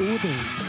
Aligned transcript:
Odin. 0.00 0.40
Hvordan 0.48 0.67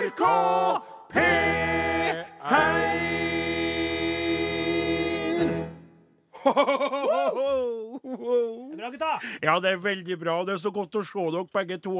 NRK 0.00 0.24
P1 1.12 2.24
Bra, 8.80 8.88
gutta! 8.90 9.18
Ja, 9.42 9.58
det 9.60 9.74
er 9.74 9.82
veldig 9.82 10.16
bra. 10.22 10.38
Det 10.48 10.54
er 10.54 10.60
så 10.62 10.70
godt 10.72 10.96
å 10.96 11.02
se 11.04 11.24
dere 11.34 11.44
begge 11.52 11.76
to 11.84 11.98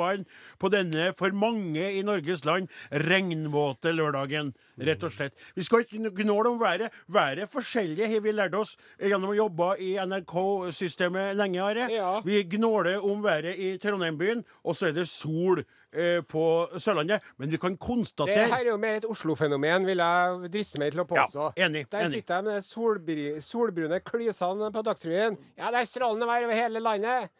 på 0.59 0.71
denne, 0.73 1.11
for 1.19 1.35
mange 1.37 1.91
i 1.92 2.01
Norges 2.07 2.47
land, 2.48 2.70
regnvåte 3.05 3.92
lørdagen. 3.92 4.55
Rett 4.81 5.05
og 5.05 5.12
slett. 5.12 5.37
Vi 5.53 5.67
skal 5.67 5.85
ikke 5.85 6.14
gnåle 6.23 6.55
om 6.55 6.61
været. 6.61 6.95
Været 7.12 7.45
er 7.45 7.53
forskjellig, 7.53 8.07
har 8.09 8.25
vi 8.25 8.33
lært 8.33 8.57
oss 8.57 8.79
gjennom 8.97 9.35
å 9.35 9.37
jobbe 9.42 9.75
i 9.85 9.91
NRK-systemet 10.01 11.37
lenge. 11.37 11.61
Are. 11.61 11.91
Ja. 11.92 12.14
Vi 12.25 12.41
gnåler 12.57 13.05
om 13.05 13.20
været 13.27 13.61
i 13.61 13.75
Trondheim-byen, 13.83 14.41
og 14.64 14.79
så 14.79 14.89
er 14.89 14.97
det 14.97 15.11
sol 15.12 15.61
eh, 15.92 16.20
på 16.22 16.69
Sørlandet. 16.78 17.20
Men 17.38 17.50
vi 17.50 17.56
kan 17.58 17.77
konstatere 17.77 18.34
Det 18.46 18.50
her 18.52 18.64
er 18.64 18.70
jo 18.70 18.77
mer 18.77 18.94
et 19.00 19.05
Oslo-fenomen, 19.05 19.86
vil 19.86 19.98
jeg 19.98 20.50
driste 20.52 20.78
meg 20.78 20.92
til 20.92 21.00
å 21.00 21.06
påstå. 21.08 21.52
Ja, 21.56 21.66
enig, 21.66 21.86
Der 21.91 22.05
enig. 22.06 22.10
sitter 22.20 22.34
jeg 22.34 22.44
med 22.44 22.55
de 22.55 22.66
solbri- 22.66 23.41
solbrune 23.42 24.00
klysene 24.00 24.70
på 24.72 24.83
Dagsrevyen. 24.84 25.38
Ja, 25.58 25.70
det 25.70 25.80
er 25.83 25.86
strålende 25.86 26.27
vær 26.27 26.44
over 26.44 26.55
hele 26.55 26.80
landet. 26.80 27.30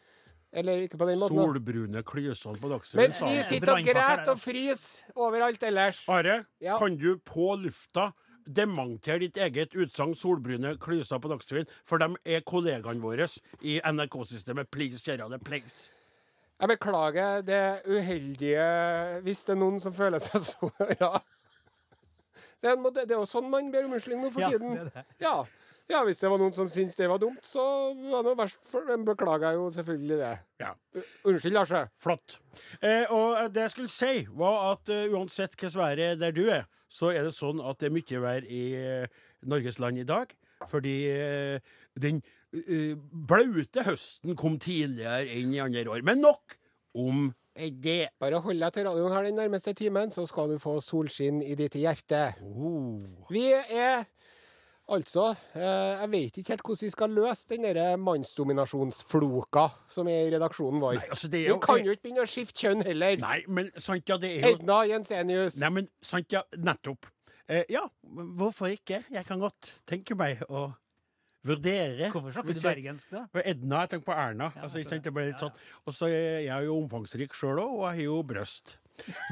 Eller 0.53 0.81
ikke 0.83 0.97
på 0.99 1.07
den 1.07 1.17
måten. 1.17 1.37
solbrune 1.37 2.03
klysene 2.03 2.59
på 2.59 2.67
Dagsrevyen. 2.67 3.07
Mens 3.07 3.21
vi 3.21 3.43
sitter 3.55 3.71
og 3.77 3.85
græter 3.85 4.31
og 4.33 4.37
fryser 4.39 5.13
overalt 5.15 5.63
ellers. 5.63 6.03
Are, 6.09 6.45
Ja. 6.59 6.77
kan 6.77 6.97
du 6.97 7.17
på 7.19 7.55
lufta 7.55 8.11
dementere 8.45 9.19
ditt 9.19 9.37
eget 9.37 9.69
utsagn 9.75 10.13
'solbrune 10.13 10.77
klyser 10.77 11.19
på 11.21 11.29
Dagsrevyen'? 11.29 11.67
For 11.85 11.97
de 11.99 12.15
er 12.25 12.41
kollegaene 12.41 12.99
våre 12.99 13.29
i 13.61 13.79
NRK-systemet. 13.79 14.69
Please, 14.71 14.99
kjære 15.01 15.29
det. 15.29 15.41
Please. 15.43 15.89
Jeg 16.61 16.69
beklager 16.69 17.41
det 17.45 17.61
uheldige 17.89 18.65
hvis 19.25 19.39
det 19.47 19.55
er 19.55 19.59
noen 19.63 19.79
som 19.81 19.93
føler 19.95 20.21
seg 20.21 20.43
såra. 20.51 21.15
Det, 22.61 22.69
er 22.69 22.77
det 22.99 23.07
er 23.07 23.17
jo 23.17 23.25
sånn 23.29 23.49
man 23.49 23.71
ber 23.73 23.87
om 23.87 23.95
unnskyldning 23.97 24.27
nå 24.27 24.29
for 24.35 24.43
Ja, 24.43 24.51
tiden. 24.53 24.75
det 24.77 24.83
er 24.83 24.91
det. 24.93 25.03
Ja. 25.23 25.33
ja, 25.89 26.01
hvis 26.05 26.21
det 26.21 26.29
var 26.29 26.41
noen 26.41 26.53
som 26.53 26.69
syntes 26.69 26.99
det 26.99 27.07
var 27.09 27.21
dumt, 27.23 27.41
så 27.45 27.63
var 28.11 28.27
det 28.27 28.35
verst 28.37 28.59
for 28.69 28.85
dem. 28.85 29.07
Beklager 29.07 29.47
jeg 29.49 29.57
jo 29.57 29.71
selvfølgelig 29.79 30.19
det. 30.21 30.35
Ja. 30.61 30.69
Unnskyld, 31.25 31.57
Lars. 31.57 31.73
Flott. 32.05 32.37
Eh, 32.77 33.09
og 33.09 33.49
det 33.55 33.65
jeg 33.65 33.73
skulle 33.73 33.95
si, 33.95 34.13
var 34.37 34.75
at 34.75 34.93
uh, 34.93 35.17
uansett 35.17 35.57
hvilket 35.57 35.79
vær 35.81 36.03
er 36.11 36.21
der 36.21 36.37
du 36.37 36.43
er, 36.45 36.69
så 36.91 37.09
er 37.15 37.25
det 37.25 37.33
sånn 37.33 37.63
at 37.65 37.81
det 37.81 37.89
er 37.89 37.97
mye 37.97 38.21
vær 38.27 38.45
i 38.45 38.63
uh, 38.77 39.25
Norges 39.49 39.81
land 39.81 39.97
i 39.97 40.05
dag. 40.05 40.37
Fordi 40.69 40.95
uh, 41.09 41.73
den 41.97 42.21
blaute 43.31 43.85
høsten 43.87 44.35
kom 44.37 44.57
tidligere 44.61 45.25
enn 45.33 45.53
i 45.55 45.61
andre 45.63 45.87
år. 45.89 46.03
Men 46.05 46.21
nok 46.21 46.57
om 46.95 47.29
det. 47.55 48.09
Bare 48.19 48.39
hold 48.39 48.61
deg 48.63 48.73
til 48.73 48.87
radioen 48.87 49.13
her 49.13 49.27
den 49.27 49.37
nærmeste 49.39 49.73
timen, 49.77 50.11
så 50.11 50.25
skal 50.29 50.49
du 50.51 50.57
få 50.59 50.79
solskinn 50.81 51.41
i 51.43 51.55
ditt 51.55 51.75
hjerte. 51.75 52.31
Oh. 52.41 53.01
Vi 53.29 53.51
er 53.51 54.05
altså 54.91 55.29
eh, 55.55 56.01
Jeg 56.01 56.11
vet 56.11 56.37
ikke 56.37 56.51
helt 56.51 56.65
hvordan 56.65 56.85
vi 56.85 56.89
skal 56.89 57.13
løse 57.15 57.47
den 57.49 57.99
mannsdominasjonsfloka 58.03 59.67
som 59.87 60.07
er 60.07 60.27
i 60.27 60.33
redaksjonen 60.35 60.81
vår. 60.81 60.99
Nei, 60.99 61.07
altså, 61.09 61.27
er 61.27 61.37
Vi 61.37 61.47
jo 61.47 61.57
kan 61.63 61.85
jo 61.85 61.95
ikke 61.95 62.07
begynne 62.07 62.25
å 62.25 62.31
skifte 62.31 62.65
kjønn 62.65 62.85
heller. 62.87 63.17
Nei, 63.21 63.39
men 63.47 63.71
sant, 63.77 64.07
ja, 64.09 64.17
det 64.19 64.35
er 64.35 64.47
jo 64.47 64.55
Edna 64.57 64.83
Jensenius. 64.89 65.57
Nei, 65.61 65.73
men 65.79 65.89
sant, 66.03 66.31
ja, 66.33 66.43
nettopp. 66.57 67.07
Eh, 67.51 67.65
ja, 67.69 67.83
hvorfor 68.39 68.71
ikke? 68.71 69.03
Jeg 69.11 69.27
kan 69.27 69.41
godt 69.41 69.75
tenke 69.89 70.15
meg 70.15 70.43
å 70.47 70.69
vurdere. 71.47 72.09
Hvorfor 72.13 72.35
snakker 72.35 72.53
du 72.53 72.61
bergensk, 72.63 73.09
da? 73.11 73.23
For 73.33 73.41
Edna, 73.45 73.83
jeg 73.85 73.93
tenker 73.95 74.07
på 74.11 74.17
Erna. 74.17 74.51
altså, 74.61 74.81
ikke 74.81 74.95
sant, 74.95 75.05
det 75.07 75.13
ble 75.15 75.27
litt 75.29 75.41
sånn. 75.41 75.55
Og 75.85 75.95
så 75.97 76.09
er 76.11 76.43
jeg 76.45 76.67
jo 76.67 76.77
omfangsrik 76.81 77.33
sjøl 77.37 77.61
òg, 77.63 77.73
og 77.79 77.85
jeg 77.87 78.01
har 78.01 78.05
jo 78.05 78.19
bryst. 78.33 78.77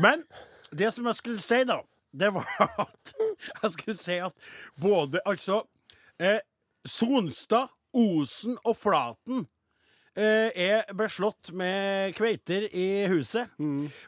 Men 0.01 0.23
det 0.71 0.91
som 0.95 1.05
jeg 1.09 1.19
skulle 1.19 1.43
si, 1.43 1.61
da, 1.69 1.81
det 2.11 2.31
var 2.33 2.47
at 2.87 3.13
Jeg 3.63 3.71
skulle 3.75 3.97
si 4.01 4.17
at 4.17 4.33
både 4.81 5.21
altså 5.29 5.61
eh, 6.19 6.41
Sonstad, 6.85 7.69
Osen 7.93 8.57
og 8.65 8.75
Flaten 8.77 9.45
eh, 10.17 10.49
er 10.53 10.89
beslått 10.97 11.51
med 11.57 12.13
kveiter 12.17 12.65
i 12.69 13.05
huset. 13.09 13.49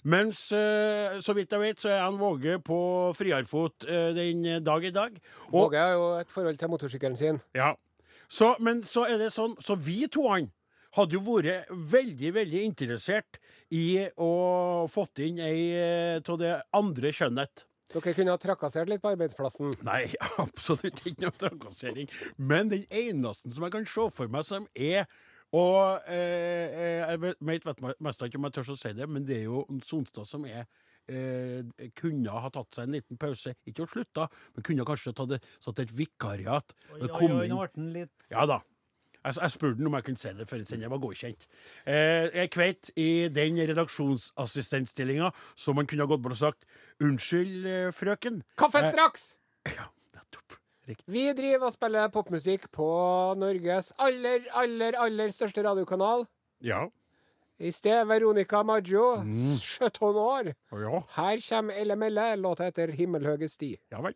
Mens, 0.03 0.44
eh, 0.53 1.19
så 1.22 1.33
vidt 1.38 1.53
jeg 1.53 1.62
vet, 1.63 1.81
så 1.81 1.89
er 1.94 2.03
han 2.03 2.19
Våge 2.22 2.57
på 2.66 2.79
friarfot 3.18 3.88
eh, 3.89 4.12
den 4.18 4.63
dag 4.66 4.85
i 4.85 4.94
dag. 4.94 5.18
Og, 5.51 5.56
Våge 5.68 5.81
har 5.81 5.95
jo 5.95 6.12
et 6.19 6.33
forhold 6.33 6.57
til 6.62 6.73
motorsykkelen 6.73 7.18
sin. 7.18 7.41
ja. 7.57 7.73
Så, 8.31 8.53
men 8.64 8.86
så 8.88 9.03
er 9.12 9.19
det 9.19 9.34
sånn 9.36 9.58
Så 9.59 9.75
vi 9.75 10.06
to 10.12 10.24
han 10.31 10.50
hadde 10.96 11.16
jo 11.16 11.22
vært 11.24 11.69
veldig, 11.72 12.34
veldig 12.36 12.62
interessert 12.68 13.38
i 13.72 14.09
å 14.19 14.88
fått 14.92 15.22
inn 15.24 15.38
ei 15.40 15.69
av 16.19 16.36
det 16.42 16.58
andre 16.75 17.14
kjønnet. 17.16 17.64
Dere 17.94 18.14
kunne 18.18 18.34
ha 18.36 18.40
trakassert 18.40 18.92
litt 18.92 19.00
på 19.03 19.14
arbeidsplassen. 19.14 19.72
Nei, 19.88 20.09
absolutt 20.44 21.00
ikke 21.06 21.24
noe 21.24 21.36
trakassering. 21.40 22.12
Men 22.36 22.72
den 22.72 22.84
eneste 22.88 23.52
som 23.56 23.64
jeg 23.64 23.75
kan 23.78 23.88
se 23.88 24.08
for 24.16 24.31
meg 24.31 24.48
som 24.48 24.68
er 24.75 25.08
og 25.52 26.08
eh, 26.08 26.68
eh, 26.72 27.00
Jeg 27.12 27.22
vet, 27.22 27.40
vet 27.44 27.66
vet 27.68 27.81
mest 28.00 28.22
ikke 28.24 28.40
om 28.40 28.48
jeg 28.48 28.56
tør 28.56 28.72
å 28.72 28.78
si 28.80 28.94
det, 28.96 29.08
men 29.12 29.25
det 29.28 29.42
er 29.42 29.50
jo 29.50 29.66
Sonstad 29.84 30.28
som 30.28 30.46
er 30.48 30.63
eh, 31.11 31.89
kunne 31.99 32.41
ha 32.44 32.51
tatt 32.53 32.77
seg 32.77 32.88
en 32.88 32.97
liten 32.97 33.19
pause. 33.22 33.53
Ikke 33.69 33.85
å 33.85 33.91
slutta, 33.91 34.27
men 34.55 34.66
kunne 34.67 34.88
kanskje 34.88 35.13
tatt 35.17 35.35
det, 35.35 35.41
satt 35.63 35.83
et 35.83 35.94
vikariat. 35.95 36.75
Oi, 36.95 37.01
oi, 37.05 37.31
oi, 37.31 37.47
nå 37.51 37.61
ble 37.61 37.72
den 37.75 37.89
litt 37.99 38.29
ja 38.31 38.47
da. 38.49 38.61
Jeg, 39.21 39.38
jeg 39.38 39.53
spurte 39.53 39.85
om 39.85 39.95
jeg 39.97 40.05
kunne 40.07 40.21
se 40.21 40.31
det 40.33 40.47
før 40.50 40.63
jeg 40.66 40.89
var 40.89 41.01
godkjent. 41.01 41.47
Eh, 41.85 42.27
jeg 42.39 42.51
kveit 42.55 42.89
i 42.97 43.09
den 43.29 43.59
redaksjonsassistentstillinga 43.69 45.29
som 45.53 45.77
man 45.77 45.89
kunne 45.89 46.07
ha 46.07 46.09
gått 46.09 46.23
bort 46.23 46.33
og 46.33 46.41
sagt 46.41 46.66
Unnskyld, 47.01 47.66
eh, 47.69 47.91
frøken. 47.94 48.41
Kaffe 48.57 48.81
Eh, 48.81 48.91
straks! 48.91 49.35
Ja, 49.77 49.85
nettopp. 50.17 50.57
Riktig. 50.89 51.05
Vi 51.13 51.27
driver 51.38 51.67
og 51.69 51.75
spiller 51.75 52.09
popmusikk 52.09 52.66
på 52.73 52.88
Norges 53.38 53.91
aller, 54.01 54.47
aller, 54.57 54.97
aller 54.97 55.29
største 55.29 55.61
radiokanal. 55.61 56.25
Ja. 56.66 56.88
I 57.61 57.69
sted 57.72 58.07
Veronica 58.07 58.63
Maggio, 58.63 59.23
17 59.61 60.16
år. 60.17 60.53
Oh, 60.72 60.79
ja. 60.81 61.03
Her 61.16 61.38
kommer 61.49 61.73
Elle 61.73 61.95
Melle, 61.95 62.35
låta 62.35 62.66
etter 62.66 62.88
'Himmelhøge 62.88 63.49
sti'. 63.49 63.77
Ja 63.91 64.01
vel. 64.01 64.16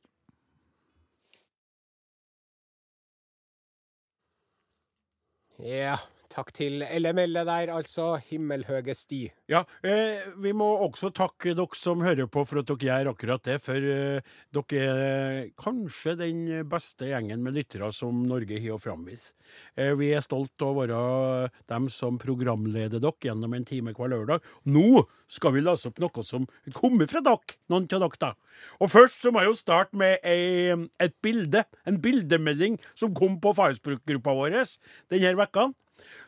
Ja, 5.59 5.97
takk 6.35 6.51
til 6.55 6.83
LML 6.83 7.15
Melle 7.15 7.43
der, 7.47 7.71
altså 7.71 8.19
'Himmelhøge 8.19 8.93
sti'. 8.93 9.31
Ja, 9.47 9.63
eh, 9.83 10.27
Vi 10.37 10.51
må 10.51 10.67
også 10.83 11.09
takke 11.13 11.55
dere 11.55 11.75
som 11.75 12.01
hører 12.01 12.27
på 12.27 12.45
for 12.45 12.59
at 12.59 12.67
dere 12.67 12.77
gjør 12.77 13.13
akkurat 13.13 13.43
det. 13.43 13.61
For 13.61 13.75
eh, 13.75 14.21
dere 14.51 14.81
er 14.81 15.49
kanskje 15.57 16.17
den 16.19 16.69
beste 16.69 17.07
gjengen 17.07 17.41
med 17.43 17.55
lyttere 17.55 17.91
som 17.93 18.25
Norge 18.27 18.59
har 18.59 18.75
å 18.75 18.81
framvise. 18.81 19.33
Eh, 19.77 19.93
vi 19.95 20.11
er 20.11 20.21
stolt 20.21 20.61
av 20.61 20.75
å 20.75 20.79
være 20.81 21.49
dem 21.67 21.87
som 21.89 22.17
programleder 22.17 22.99
dere 22.99 23.13
gjennom 23.23 23.53
en 23.53 23.65
time 23.65 23.93
hver 23.93 24.11
lørdag. 24.11 24.41
Nå 24.65 25.05
skal 25.27 25.53
vi 25.53 25.61
lese 25.61 25.87
opp 25.87 25.99
noe 25.99 26.23
som 26.23 26.47
kommer 26.73 27.07
fra 27.07 27.21
dere, 27.21 27.57
noen 27.69 27.87
av 27.93 27.99
dere. 27.99 28.19
da. 28.19 28.33
Og 28.81 28.89
først 28.89 29.21
så 29.21 29.31
må 29.31 29.39
jeg 29.39 29.53
jo 29.53 29.57
starte 29.61 29.95
med 29.95 30.19
ei, 30.23 30.75
et 30.99 31.15
bilde, 31.21 31.63
en 31.85 32.01
bildemelding 32.01 32.77
som 32.93 33.13
kom 33.13 33.39
på 33.39 33.55
Facebook-gruppa 33.55 34.35
vår 34.35 34.65
denne 35.09 35.35
vekka. 35.39 35.71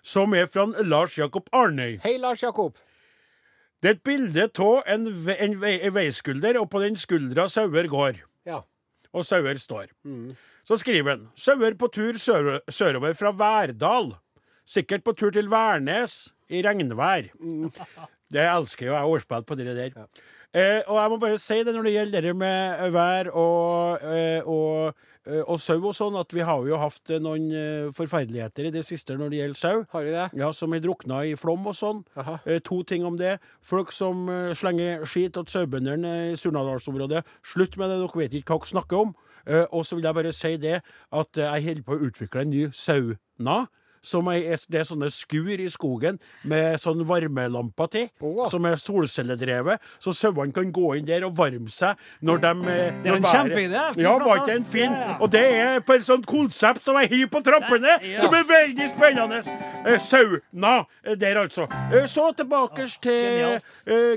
Som 0.04 0.34
er 0.38 0.46
fra 0.52 0.66
Lars 0.84 1.18
Jakob 1.18 1.50
Arnøy. 1.54 1.98
Hei, 2.04 2.18
Lars 2.22 2.44
Jakob. 2.44 2.78
Det 3.84 3.90
er 3.90 3.98
et 3.98 4.04
bilde 4.04 4.48
av 4.48 4.90
en, 4.90 5.08
ve 5.26 5.36
en, 5.44 5.58
ve 5.62 5.76
en 5.86 5.94
veiskulder, 5.94 6.58
og 6.58 6.70
på 6.74 6.82
den 6.82 6.98
skuldra 6.98 7.46
sauer 7.52 7.90
går. 7.92 8.24
Ja. 8.48 8.64
Og 9.14 9.26
sauer 9.26 9.60
står. 9.62 9.92
Så 10.68 10.80
skriver 10.82 11.14
han 11.14 11.28
sauer 11.38 11.78
på 11.80 11.90
tur 11.94 12.18
sør 12.20 12.58
sørover 12.70 13.14
fra 13.18 13.32
Værdal. 13.32 14.16
Sikkert 14.68 15.06
på 15.06 15.14
tur 15.16 15.32
til 15.32 15.52
Værnes 15.52 16.34
i 16.50 16.64
regnvær. 16.66 17.30
Det 18.34 18.44
elsker 18.44 18.90
jo 18.90 18.92
jeg 18.92 19.08
ordspill 19.08 19.46
på 19.48 19.56
det 19.56 19.72
der. 19.72 19.94
Eh, 20.52 20.82
og 20.88 20.98
jeg 21.00 21.12
må 21.12 21.18
bare 21.22 21.38
si 21.40 21.62
det 21.64 21.74
når 21.76 21.86
det 21.88 21.94
gjelder 21.94 22.26
det 22.26 22.34
med 22.36 22.92
vær 22.92 23.30
og, 23.32 24.04
eh, 24.04 24.44
og, 24.44 24.98
og 25.44 25.60
sau 25.60 25.78
og 25.82 25.96
sånn, 25.96 26.16
at 26.20 26.32
vi 26.34 26.44
har 26.46 26.64
jo 26.68 26.80
hatt 26.80 27.12
eh, 27.12 27.22
noen 27.24 27.48
eh, 27.52 27.88
forferdeligheter 27.96 28.70
i 28.70 28.74
det 28.74 28.84
siste 28.88 29.18
når 29.18 29.34
det 29.34 29.42
gjelder 29.42 29.60
sau. 29.60 29.84
Har 29.92 30.06
vi 30.06 30.14
det? 30.16 30.28
Ja, 30.40 30.52
som 30.56 30.76
er 30.76 30.84
drukna 30.84 31.22
i 31.28 31.36
flom 31.40 31.68
og 31.68 31.76
sånn. 31.78 32.04
Aha. 32.20 32.38
Eh, 32.46 32.62
to 32.64 32.80
ting 32.88 33.06
om 33.08 33.20
det. 33.20 33.38
Folk 33.66 33.92
som 33.96 34.28
eh, 34.32 34.54
slenger 34.58 35.04
skit 35.10 35.36
til 35.36 35.48
sauebøndene 35.52 36.14
i 36.32 36.38
Surnadalsområdet. 36.40 37.26
Slutt 37.46 37.80
med 37.80 37.92
det, 37.92 38.00
dere 38.04 38.24
vet 38.24 38.38
ikke 38.40 38.56
hva 38.56 38.62
dere 38.64 38.74
snakker 38.74 39.04
om. 39.06 39.16
Eh, 39.48 39.66
og 39.72 39.86
så 39.88 39.98
vil 39.98 40.08
jeg 40.08 40.20
bare 40.20 40.36
si 40.36 40.54
det 40.62 40.78
at 40.80 41.42
eh, 41.42 41.52
jeg 41.58 41.68
holder 41.68 41.88
på 41.88 41.98
å 41.98 42.08
utvikle 42.10 42.46
en 42.46 42.54
ny 42.54 42.64
sauna. 42.76 43.60
Som 44.08 44.30
er, 44.32 44.56
det 44.72 44.82
er 44.82 44.88
sånne 44.88 45.10
skur 45.14 45.52
i 45.60 45.68
skogen 45.72 46.20
med 46.48 46.80
sånn 46.82 47.04
varmelamper 47.08 47.92
til, 47.94 48.08
oh. 48.24 48.46
som 48.52 48.66
er 48.70 48.80
solcelledrevet. 48.82 49.84
Så 50.04 50.14
sauene 50.16 50.56
kan 50.56 50.72
gå 50.74 50.94
inn 50.98 51.08
der 51.08 51.26
og 51.28 51.36
varme 51.38 51.72
seg 51.72 52.00
når 52.26 52.44
de 52.46 52.52
eh, 52.74 53.00
Det 53.04 53.12
er 53.12 53.18
en 53.18 53.28
kjempeidé. 53.28 53.86
Ja, 54.02 54.14
var 54.24 54.44
ikke 54.44 54.58
en 54.58 54.68
fin? 54.68 54.96
Og 55.20 55.32
det 55.34 55.44
er 55.58 55.82
på 55.86 55.98
et 55.98 56.06
sånt 56.08 56.28
konsept 56.30 56.88
som 56.88 57.00
jeg 57.02 57.12
hiver 57.14 57.34
på 57.38 57.44
trappene, 57.46 57.98
yes. 58.02 58.22
som 58.24 58.36
er 58.38 58.48
veldig 58.50 58.92
spennende. 58.94 59.42
Eh, 59.84 59.98
sauna 60.02 60.78
eh, 61.04 61.18
der, 61.20 61.42
altså. 61.44 61.68
Så 62.08 62.30
tilbake 62.38 62.88
til 63.04 63.60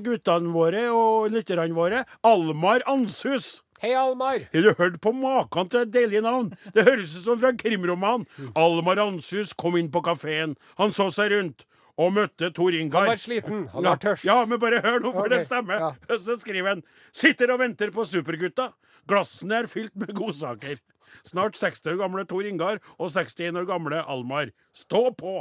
guttene 0.04 0.54
våre 0.54 0.87
og 0.94 1.31
lytterne 1.34 1.75
våre. 1.75 2.04
Almar 2.26 2.84
Anshus. 2.90 3.60
Hei, 3.80 3.94
Almar. 3.96 4.42
Har 4.52 4.60
du 4.60 4.74
hørt 4.76 5.00
på 5.00 5.10
maken 5.16 5.68
til 5.72 5.86
et 5.86 5.92
deilig 5.94 6.20
navn? 6.20 6.50
Det 6.74 6.82
høres 6.84 7.14
ut 7.16 7.22
som 7.24 7.38
fra 7.40 7.48
en 7.54 7.60
krimroman. 7.60 8.26
Almar 8.52 9.00
Anshus 9.00 9.54
kom 9.56 9.78
inn 9.80 9.88
på 9.88 10.02
kafeen. 10.04 10.52
Han 10.76 10.92
så 10.92 11.06
seg 11.16 11.32
rundt 11.32 11.64
og 11.96 12.12
møtte 12.12 12.50
Tor 12.52 12.76
Ingar. 12.76 13.06
Han 13.06 13.14
var 13.14 13.22
sliten. 13.22 13.62
Han 13.72 13.88
var 13.88 14.02
tørst. 14.02 14.26
ja, 14.28 14.36
men 14.44 14.60
bare 14.60 14.82
hør 14.84 15.00
nå, 15.00 15.14
for 15.16 15.24
okay. 15.24 15.32
det 15.32 15.48
stemmer. 15.48 15.80
ja. 15.80 16.18
Så 16.26 16.36
skriver 16.42 16.74
han 16.74 16.84
Sitter 17.08 17.54
og 17.56 17.62
venter 17.64 17.88
på 17.96 18.04
Supergutta. 18.04 18.70
Glassene 19.08 19.62
er 19.62 19.72
fylt 19.72 19.96
med 19.96 20.12
godsaker. 20.12 20.76
Snart 21.24 21.56
60 21.56 21.94
år 21.94 22.00
gamle 22.04 22.28
Tor 22.28 22.44
Ingar 22.52 22.84
og 22.98 23.08
61 23.08 23.64
år 23.64 23.68
gamle 23.72 24.04
Almar. 24.04 24.52
Stå 24.76 25.06
på! 25.16 25.38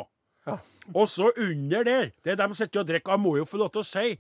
Og 0.96 1.06
så 1.12 1.34
under 1.36 1.84
der, 1.84 2.14
det 2.24 2.32
er 2.32 2.40
dem 2.40 2.56
sitter 2.56 2.88
og 2.88 2.88
drikker. 2.88 3.20
Jeg 3.20 3.28
må 3.28 3.36
jo 3.38 3.46
få 3.46 3.60
lov 3.60 3.76
til 3.76 3.84
å 3.84 3.90
si 3.92 4.14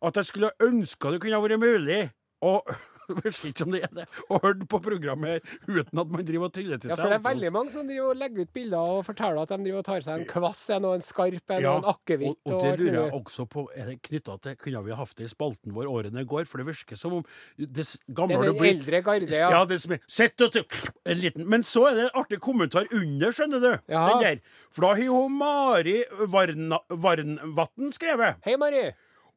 at 0.00 0.16
jeg 0.16 0.24
skulle 0.24 0.56
ønske 0.64 1.12
det 1.12 1.20
kunne 1.20 1.36
ha 1.36 1.44
vært 1.44 1.60
mulig 1.60 2.06
å 2.40 2.62
Jeg 3.12 3.22
vet 3.24 3.38
ikke 3.48 3.64
om 3.64 3.72
det 3.74 3.80
er 3.86 3.92
det. 3.96 4.04
Hørt 4.28 4.64
på 4.68 4.78
programmet 4.84 5.44
uten 5.66 6.00
at 6.02 6.10
man 6.12 6.24
driver 6.28 6.48
og 6.50 6.54
tyller 6.56 6.76
til 6.80 6.90
seg. 6.90 6.94
Ja, 6.94 6.98
for 7.00 7.12
det 7.12 7.16
er 7.18 7.24
veldig 7.28 7.52
mange 7.54 7.72
som 7.72 7.88
driver 7.88 8.10
og 8.12 8.20
legger 8.20 8.44
ut 8.44 8.52
bilder 8.58 8.92
og 8.94 9.00
forteller 9.06 9.40
at 9.42 9.52
de 9.54 9.58
driver 9.64 9.80
og 9.80 9.86
tar 9.88 10.04
seg 10.04 10.20
en 10.22 10.26
kvass 10.28 10.60
en 10.76 10.88
og 10.90 10.96
en 10.98 11.04
skarp 11.06 11.54
en 11.56 11.62
Ja, 11.64 11.72
og 11.72 11.82
en 11.84 11.88
akevitt. 11.94 12.36
og, 12.44 12.52
og 12.52 12.64
det 12.66 12.72
lurer 12.82 12.98
jeg 12.98 13.14
også 13.18 13.46
på 13.48 13.64
Er 13.78 13.90
det 13.92 13.96
knytta 14.08 14.36
til 14.44 14.58
Kunne 14.60 14.84
vi 14.86 14.98
hatt 15.00 15.14
det 15.18 15.28
i 15.28 15.32
spalten 15.32 15.74
vår 15.76 15.88
årene 15.90 16.24
går? 16.28 16.44
For 16.50 16.60
det 16.62 16.68
virker 16.68 17.00
som 17.00 17.18
om 17.20 17.24
det 17.58 17.86
gamle 18.14 18.36
Det 18.36 18.44
er 18.44 18.52
den 18.52 18.60
blir 18.60 18.72
eldre 18.74 19.02
garde, 19.08 19.32
Ja, 19.32 19.50
ja. 19.56 19.64
det 19.68 19.80
som 19.82 19.96
er 19.96 20.02
Sett 20.06 20.44
og 20.44 20.56
en 20.58 21.18
liten 21.22 21.48
Men 21.48 21.64
så 21.66 21.86
er 21.90 21.98
det 21.98 22.06
en 22.08 22.20
artig 22.22 22.40
kommentar 22.44 22.86
under, 22.92 23.32
skjønner 23.34 23.62
du. 23.64 23.70
Ja. 23.90 24.04
Den 24.12 24.24
der. 24.24 24.40
For 24.74 24.84
da 24.86 24.94
har 24.98 25.04
jo 25.08 25.24
Mari 25.32 25.98
Varnvatn 26.28 27.92
skrevet. 27.94 28.38
Hei, 28.44 28.56
Mari. 28.60 28.88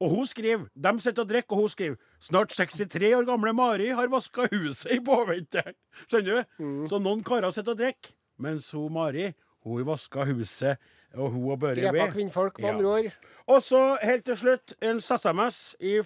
Og 0.02 0.10
hun 0.10 0.26
skriver 0.26 0.66
De 0.74 0.92
sitter 1.04 1.24
og 1.24 1.30
drikker, 1.30 1.56
og 1.56 1.68
hun 1.68 1.70
skriver 1.70 1.96
Snart 2.22 2.54
63 2.56 3.14
år 3.20 3.28
gamle 3.28 3.54
Mari 3.54 3.92
har 3.94 4.10
vaska 4.10 4.48
huset 4.52 4.96
i 4.96 5.00
påvente. 5.06 5.64
Skjønner 6.08 6.42
du? 6.42 6.64
Mm. 6.64 6.84
Så 6.90 7.00
noen 7.02 7.22
karer 7.26 7.54
sitter 7.54 7.76
og 7.76 7.84
drikker, 7.84 8.16
mens 8.42 8.72
hun 8.74 8.92
Mari 8.98 9.30
hun 9.62 9.86
vaska 9.86 10.26
huset, 10.26 10.82
og 11.14 11.36
hun 11.36 11.52
og 11.54 11.60
Børre 11.62 11.84
Grepa 11.86 12.08
kvinnfolk, 12.16 12.60
med 12.60 12.70
andre 12.70 12.94
ord. 12.96 13.18
Og 13.46 13.62
så 13.62 13.82
helt 14.02 14.26
til 14.26 14.38
slutt 14.40 14.74
en 14.82 15.02
SMS 15.02 15.60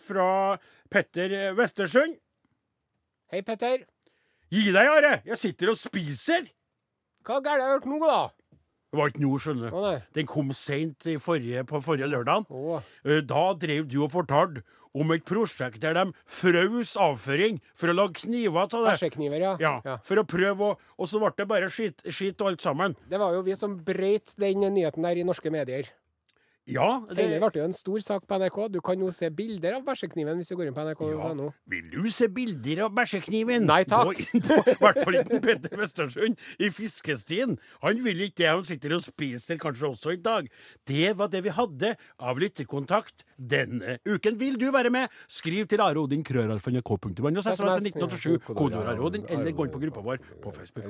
fra 0.04 0.58
Petter 0.92 1.54
Westersund. 1.56 2.18
Hei, 3.32 3.42
Petter. 3.42 3.86
Gi 4.52 4.72
deg, 4.72 4.90
Are! 4.92 5.20
Jeg 5.26 5.40
sitter 5.40 5.72
og 5.72 5.80
spiser! 5.80 6.52
Hva 7.26 7.40
gærent 7.42 7.64
har 7.64 7.72
jeg 7.72 7.78
hørt 7.80 7.88
nå, 7.90 7.98
da? 8.04 8.20
Det 8.96 9.02
var 9.02 9.12
ikke 9.12 9.26
nå, 9.26 9.34
skjønner 9.44 9.76
du. 9.76 10.08
Den 10.16 10.28
kom 10.32 10.56
seint 10.56 11.04
på 11.04 11.84
forrige 11.84 12.08
lørdag. 12.08 12.48
Å. 12.48 12.80
Da 13.28 13.46
drev 13.60 13.90
du 13.92 14.00
og 14.06 14.14
fortalte 14.14 14.64
om 14.96 15.12
et 15.12 15.26
prosjekt 15.28 15.82
der 15.84 15.98
de 15.98 16.06
frøs 16.24 16.94
avføring 17.02 17.60
for 17.76 17.92
å 17.92 17.96
lage 17.98 18.22
kniver 18.24 18.64
av 18.64 18.72
det. 18.72 18.94
Bæsjekniver, 18.94 19.44
ja. 19.44 19.54
Ja, 19.60 19.74
ja. 19.84 19.98
for 20.08 20.22
å 20.22 20.24
prøve 20.28 20.72
å 20.72 20.74
Og 20.96 21.10
så 21.12 21.20
ble 21.20 21.34
det 21.36 21.48
bare 21.50 21.68
skit, 21.68 22.00
skit 22.08 22.40
og 22.40 22.54
alt 22.54 22.64
sammen. 22.64 22.96
Det 23.12 23.20
var 23.20 23.36
jo 23.36 23.44
vi 23.44 23.56
som 23.60 23.76
brøyt 23.84 24.32
den 24.40 24.64
nyheten 24.64 25.04
der 25.04 25.20
i 25.20 25.28
norske 25.28 25.52
medier. 25.52 25.92
Ja, 26.66 27.04
Senere 27.12 27.36
det, 27.36 27.40
ble 27.44 27.50
det 27.54 27.60
jo 27.60 27.66
en 27.68 27.76
stor 27.78 28.02
sak 28.02 28.24
på 28.26 28.38
NRK. 28.42 28.56
Du 28.74 28.80
kan 28.86 29.02
jo 29.02 29.12
se 29.14 29.28
bilder 29.34 29.76
av 29.78 29.84
bæsjekniven 29.86 30.40
hvis 30.40 30.50
du 30.50 30.56
går 30.58 30.72
inn 30.72 30.74
på 30.74 30.82
ja. 30.82 30.96
nrk.no. 30.96 31.52
Vil 31.70 31.92
du 31.94 32.08
se 32.14 32.26
bilder 32.34 32.82
av 32.88 32.96
bæsjekniven? 32.98 33.68
Nei, 33.70 33.84
takk. 33.90 34.10
Gå 34.10 34.26
inn 34.26 34.46
på, 34.48 34.58
I 34.74 34.76
hvert 34.82 35.00
fall 35.04 35.20
ikke 35.20 35.42
Petter 35.46 35.78
Westersund 35.78 36.42
i 36.58 36.72
fiskestien. 36.74 37.54
Han 37.86 38.02
vil 38.06 38.26
ikke 38.26 38.42
det. 38.42 38.50
Han 38.50 38.66
sitter 38.66 38.98
og 38.98 39.06
spiser 39.06 39.62
kanskje 39.62 39.92
også 39.92 40.16
i 40.18 40.20
dag. 40.26 40.50
Det 40.90 41.14
var 41.20 41.30
det 41.34 41.44
vi 41.46 41.54
hadde 41.54 41.94
av 42.18 42.42
lytterkontakt 42.42 43.28
denne 43.38 44.00
uken. 44.10 44.42
Vil 44.42 44.58
du 44.58 44.72
være 44.74 44.90
med? 44.94 45.14
Skriv 45.30 45.70
til 45.70 45.86
Are 45.86 46.02
Odin, 46.02 46.26
krøralfa.nrk.no, 46.26 47.14
SMS 47.46 47.62
til 47.62 47.94
1987, 47.94 48.42
kodeord 48.50 48.90
Are 48.96 49.06
Odin, 49.06 49.30
eller 49.30 49.54
gå 49.54 49.70
inn 49.70 49.78
på 49.78 49.86
gruppa 49.86 50.06
vår 50.10 50.26
på 50.42 50.58
Facebook. 50.58 50.90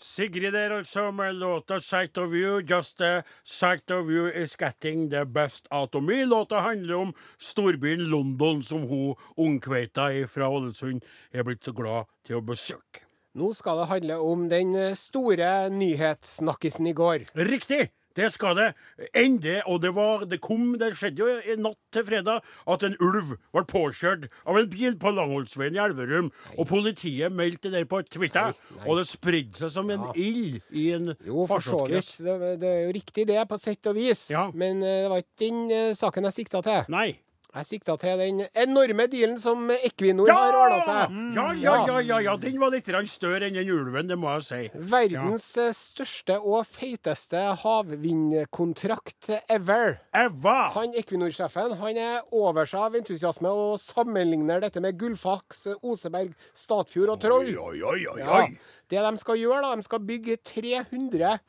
Sigrid 0.00 0.54
altså 0.56 1.10
med 1.12 1.34
låta 1.34 1.80
'Sight 1.80 2.18
of 2.18 2.32
You'. 2.32 2.60
Just 2.64 2.98
the 2.98 3.22
sight 3.44 3.90
of 3.90 4.08
you 4.08 4.28
is 4.28 4.56
getting 4.56 5.10
the 5.10 5.24
best 5.24 5.66
out 5.70 5.94
of 5.94 6.02
me. 6.02 6.24
Låta 6.24 6.60
handler 6.60 6.94
om 6.94 7.12
storbyen 7.38 8.04
London, 8.04 8.62
som 8.62 8.82
hun 8.82 9.14
ungkveita 9.36 10.26
fra 10.26 10.48
Ålesund 10.48 11.04
er 11.32 11.44
blitt 11.44 11.64
så 11.64 11.72
glad 11.72 12.08
til 12.26 12.40
å 12.40 12.40
besøke. 12.40 13.04
Nå 13.36 13.52
skal 13.54 13.78
det 13.78 13.90
handle 13.92 14.16
om 14.16 14.48
den 14.48 14.74
eh, 14.74 14.96
store 14.98 15.68
nyhetssnakkisen 15.70 16.86
i 16.86 16.96
går. 16.96 17.28
Riktig! 17.34 17.90
Det 18.20 18.30
skal 18.34 18.56
det. 18.58 18.68
Ende, 19.16 19.56
og 19.66 19.80
det 19.82 19.94
var 19.96 20.26
Det 20.28 20.40
kom 20.44 20.74
Det 20.80 20.92
skjedde 20.98 21.22
jo 21.22 21.28
i 21.40 21.56
natt 21.60 21.78
til 21.94 22.04
fredag 22.06 22.44
at 22.70 22.84
en 22.86 22.96
ulv 23.02 23.34
ble 23.54 23.64
påkjørt 23.68 24.28
av 24.44 24.58
en 24.60 24.68
bil 24.70 24.96
på 25.00 25.12
Langholtsveien 25.14 25.76
i 25.76 25.82
Elverum. 25.82 26.30
Og 26.58 26.68
politiet 26.70 27.32
meldte 27.32 27.70
det 27.70 27.80
der 27.80 27.88
på 27.88 28.02
Twitter, 28.10 28.52
og 28.84 29.00
det 29.00 29.06
spredde 29.10 29.58
seg 29.58 29.72
som 29.72 29.90
en 29.92 30.04
ild 30.14 30.60
i 30.70 30.90
en 30.96 31.12
vidt. 31.14 32.12
Det, 32.20 32.52
det 32.60 32.70
er 32.70 32.84
jo 32.84 32.94
riktig 32.94 33.26
det, 33.30 33.40
på 33.48 33.58
sett 33.60 33.90
og 33.90 33.98
vis. 33.98 34.28
Ja. 34.32 34.48
Men 34.54 34.84
eh, 34.84 35.02
det 35.04 35.10
var 35.12 35.24
ikke 35.24 35.42
den 35.46 35.64
eh, 35.74 35.90
saken 35.98 36.28
jeg 36.28 36.40
sikta 36.42 36.62
til. 36.66 36.86
Nei. 36.92 37.08
Jeg 37.50 37.66
sikta 37.66 37.96
til 37.98 38.20
den 38.20 38.44
enorme 38.54 39.08
dealen 39.10 39.34
som 39.40 39.64
Equinor 39.74 40.30
har 40.30 40.54
ordna 40.54 40.76
seg. 40.86 41.16
Ja, 41.34 41.46
ja, 41.58 41.72
ja, 41.88 41.96
ja, 41.98 42.18
ja, 42.28 42.34
den 42.38 42.60
var 42.62 42.70
litt 42.70 42.86
større 43.10 43.48
enn 43.48 43.56
den 43.58 43.72
ulven, 43.74 44.06
det 44.06 44.18
må 44.20 44.30
jeg 44.36 44.46
si. 44.46 44.60
Verdens 44.92 45.48
ja. 45.58 45.66
største 45.74 46.38
og 46.38 46.62
feiteste 46.70 47.42
havvindkontrakt 47.64 49.32
ever. 49.50 49.98
Eva! 50.14 50.56
Han 50.76 50.94
Equinor-sjefen 50.94 51.74
han 51.80 51.98
er 51.98 52.22
over 52.30 52.70
seg 52.70 52.86
av 52.86 52.98
entusiasme 53.00 53.50
og 53.50 53.80
sammenligner 53.82 54.62
dette 54.62 54.82
med 54.84 55.00
Gullfaks, 55.00 55.66
Oseberg, 55.82 56.36
Statfjord 56.54 57.16
og 57.16 57.22
Troll. 57.24 57.50
Oi, 57.50 57.80
oi, 57.82 57.82
oi, 57.82 58.02
oi, 58.14 58.28
oi. 58.40 58.44
Det 58.90 59.02
de 59.02 59.16
skal 59.18 59.42
gjøre, 59.42 59.64
da, 59.66 59.74
de 59.74 59.90
skal 59.90 60.06
bygge 60.06 60.38
300 60.54 61.40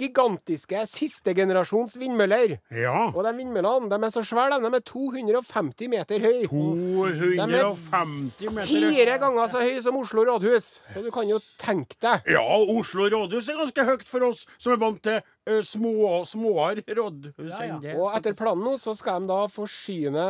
gigantiske 0.00 0.82
sistegenerasjons 0.90 1.96
vindmøller. 2.00 2.56
Ja. 2.74 3.08
Og 3.12 3.20
de 3.24 3.32
vindmøllene 3.38 3.90
de 3.90 4.08
er 4.08 4.14
så 4.14 4.22
svære, 4.26 4.58
de. 4.60 4.70
De 4.70 4.80
er 4.80 4.84
250 4.90 5.90
meter 5.92 6.26
høye. 6.26 6.48
250 6.50 8.52
meter. 8.56 8.70
Fire 8.70 9.16
ganger 9.22 9.52
så 9.52 9.62
høye 9.64 9.82
som 9.84 9.98
Oslo 10.00 10.26
rådhus. 10.28 10.68
Så 10.92 11.04
du 11.04 11.10
kan 11.14 11.30
jo 11.30 11.40
tenke 11.62 11.98
deg. 12.02 12.28
Ja, 12.36 12.44
Oslo 12.44 13.08
rådhus 13.12 13.50
er 13.52 13.60
ganske 13.62 13.88
høyt 13.90 14.06
for 14.10 14.28
oss 14.28 14.44
som 14.58 14.76
er 14.76 14.82
vant 14.82 15.00
til 15.04 15.20
uh, 15.22 15.60
små, 15.66 15.94
småere 16.28 16.84
rådhus 16.96 17.56
Ja, 17.56 17.78
ja. 17.82 17.96
Og 17.96 18.12
etter 18.16 18.36
planen 18.36 18.64
nå 18.66 18.76
så 18.80 18.94
skal 18.98 19.24
de 19.24 19.30
da 19.30 19.42
forsyne 19.52 20.26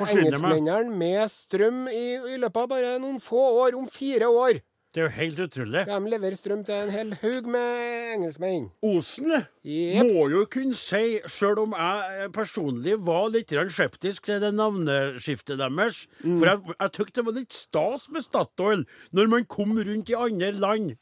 Forsyne 0.00 0.28
engelskmennene 0.28 0.94
med 0.94 1.24
strøm 1.32 1.84
i, 1.90 2.04
i 2.34 2.38
løpet 2.40 2.64
av 2.64 2.70
bare 2.70 2.94
noen 3.02 3.20
få 3.22 3.42
år. 3.64 3.76
Om 3.78 3.88
fire 3.90 4.28
år 4.30 4.60
Det 4.94 5.02
er 5.02 5.08
jo 5.08 5.14
helt 5.16 5.40
utrolig. 5.42 5.80
de 5.88 6.10
leverer 6.10 6.36
strøm 6.38 6.60
til 6.64 6.74
en 6.74 6.90
hel 6.94 7.08
haug 7.18 7.48
med 7.50 7.70
engelskmenn. 8.14 8.68
Osen 8.86 9.32
yep. 9.66 10.06
må 10.06 10.28
jo 10.30 10.44
kunne 10.46 10.76
si, 10.78 11.18
sjøl 11.26 11.64
om 11.64 11.74
jeg 11.74 12.28
personlig 12.34 12.94
var 13.02 13.26
litt 13.34 13.50
skeptisk 13.74 14.28
til 14.30 14.38
det 14.44 14.52
navneskiftet 14.54 15.58
deres 15.58 16.04
Mm. 16.24 16.36
For 16.38 16.46
jeg, 16.46 16.74
jeg 16.80 16.92
tykte 16.94 17.20
det 17.20 17.24
var 17.26 17.34
litt 17.36 17.52
stas 17.52 18.06
med 18.12 18.22
Statoil 18.22 18.84
når 19.12 19.28
man 19.28 19.44
kom 19.50 19.74
rundt 19.76 20.10
i 20.10 20.16
andre 20.16 20.52
land 20.52 20.94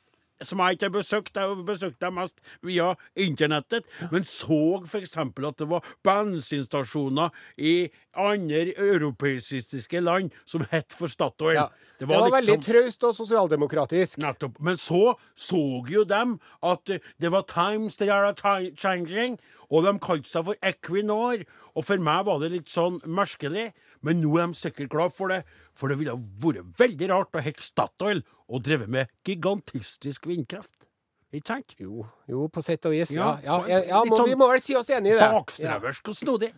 som 0.44 0.62
jeg 0.62 0.76
ikke 0.76 0.88
har 0.88 0.94
besøkt. 0.96 1.36
Jeg 1.36 1.48
har 1.48 1.64
besøkt 1.66 2.00
dem 2.02 2.18
mest 2.18 2.40
via 2.62 2.92
internettet. 3.16 3.88
Men 4.12 4.24
så 4.28 4.80
f.eks. 4.86 5.16
at 5.16 5.58
det 5.58 5.68
var 5.70 5.86
bensinstasjoner 6.04 7.30
i 7.58 7.88
andre 8.16 8.74
europeistiske 8.76 10.00
land 10.00 10.30
som 10.44 10.66
het 10.70 10.92
for 10.92 11.10
Statoil. 11.10 11.54
Ja. 11.54 11.68
Det 12.02 12.08
var, 12.10 12.32
veldig 12.34 12.56
traust 12.64 13.04
og 13.06 13.14
sosialdemokratisk. 13.14 14.18
Nettopp. 14.18 14.56
Men 14.58 14.76
så 14.80 15.14
så 15.38 15.62
jo 15.86 16.02
dem 16.08 16.38
at 16.66 16.90
det 16.90 17.30
var 17.30 17.44
times 17.46 17.96
they 17.96 18.10
are 18.10 18.34
changing, 18.76 19.38
og 19.70 19.86
de 19.86 19.92
kalte 20.02 20.28
seg 20.28 20.48
for 20.48 20.66
Equinor. 20.66 21.44
Og 21.76 21.86
for 21.86 22.02
meg 22.02 22.26
var 22.26 22.42
det 22.42 22.50
litt 22.56 22.72
sånn 22.72 22.98
merkelig, 23.06 23.70
men 24.02 24.18
nå 24.18 24.34
er 24.34 24.50
de 24.50 24.58
sikkert 24.58 24.90
glad 24.90 25.14
for 25.14 25.30
det. 25.30 25.44
For 25.78 25.88
det 25.88 26.00
ville 26.00 26.18
vært 26.42 26.74
veldig 26.82 27.12
rart 27.12 27.38
å 27.38 27.44
hete 27.44 27.62
Statoil 27.62 28.24
og 28.52 28.64
drevet 28.66 28.90
med 28.92 29.10
gigantistisk 29.24 30.28
vindkraft. 30.28 30.84
Ikke 31.32 31.48
sant? 31.48 31.74
Jo, 31.80 32.04
jo, 32.28 32.46
på 32.52 32.60
sett 32.60 32.84
og 32.84 32.92
vis. 32.92 33.14
Ja, 33.16 33.38
Ja, 33.40 33.62
ja, 33.68 33.78
ja, 33.88 34.00
må, 34.04 34.18
sånn 34.20 34.28
Vi 34.28 34.36
må 34.36 34.50
vel 34.50 34.60
si 34.60 34.76
oss 34.76 34.90
enig 34.92 35.14
i 35.14 35.16
det. 35.16 35.28
Bakstreversk 35.32 36.10
og 36.12 36.16
snodig. 36.18 36.52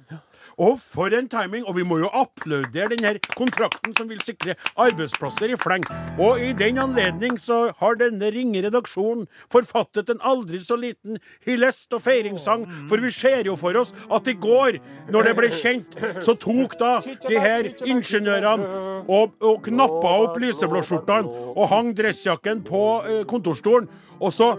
Og 0.60 0.78
for 0.78 1.14
en 1.14 1.28
timing! 1.30 1.64
Og 1.66 1.76
vi 1.78 1.84
må 1.86 1.96
jo 2.02 2.08
applaudere 2.14 2.92
denne 2.92 3.14
kontrakten 3.34 3.94
som 3.96 4.10
vil 4.10 4.20
sikre 4.22 4.54
arbeidsplasser 4.78 5.54
i 5.54 5.58
fleng. 5.58 5.86
Og 6.18 6.42
i 6.42 6.52
den 6.58 6.78
anledning 6.82 7.38
så 7.40 7.72
har 7.78 7.98
denne 7.98 8.28
ringe 8.34 8.62
redaksjonen 8.66 9.24
forfattet 9.52 10.10
en 10.12 10.22
aldri 10.22 10.60
så 10.62 10.76
liten 10.78 11.18
hyllest 11.46 11.94
og 11.96 12.04
feiringssang, 12.04 12.66
for 12.90 13.02
vi 13.02 13.10
ser 13.14 13.48
jo 13.50 13.56
for 13.58 13.78
oss 13.80 13.94
at 14.10 14.30
i 14.30 14.36
går, 14.38 14.78
når 15.14 15.30
det 15.30 15.34
ble 15.38 15.50
kjent, 15.54 15.98
så 16.22 16.36
tok 16.38 16.76
da 16.82 16.92
de 17.28 17.38
her 17.40 17.70
ingeniørene 17.86 19.04
og, 19.08 19.34
og 19.42 19.62
knappa 19.66 20.16
opp 20.26 20.38
lyseblåskjortene 20.42 21.50
og 21.54 21.68
hang 21.72 21.94
dressjakken 21.98 22.62
på 22.66 22.84
eh, 23.08 23.22
kontorstolen, 23.30 23.88
og 24.24 24.32
så 24.32 24.58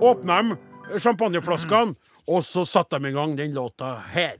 åpna 0.00 0.42
de 0.42 1.00
champagneflaskene, 1.00 1.94
og 2.28 2.44
så 2.44 2.64
satte 2.68 2.98
de 2.98 3.08
i 3.08 3.14
gang 3.16 3.36
den 3.36 3.54
låta 3.54 3.94
her. 4.12 4.36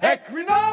Equinor! 0.00 0.70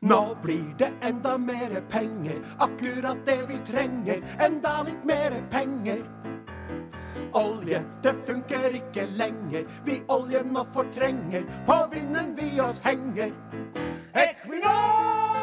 Nå 0.00 0.36
blir 0.42 0.74
det 0.78 0.92
enda 1.02 1.38
mere 1.38 1.80
penger, 1.90 2.38
akkurat 2.58 3.26
det 3.26 3.40
vi 3.48 3.58
trenger. 3.66 4.22
Enda 4.46 4.82
litt 4.82 5.04
mere 5.04 5.42
penger. 5.50 6.04
Olje, 7.34 7.82
det 8.02 8.14
funker 8.26 8.74
ikke 8.78 9.06
lenger. 9.18 9.64
Vi 9.84 10.02
oljen 10.08 10.52
nå 10.54 10.64
fortrenger. 10.74 11.42
På 11.66 11.80
vinden 11.90 12.34
vi 12.38 12.60
oss 12.60 12.80
henger. 12.84 13.32
Equinor! 14.14 15.34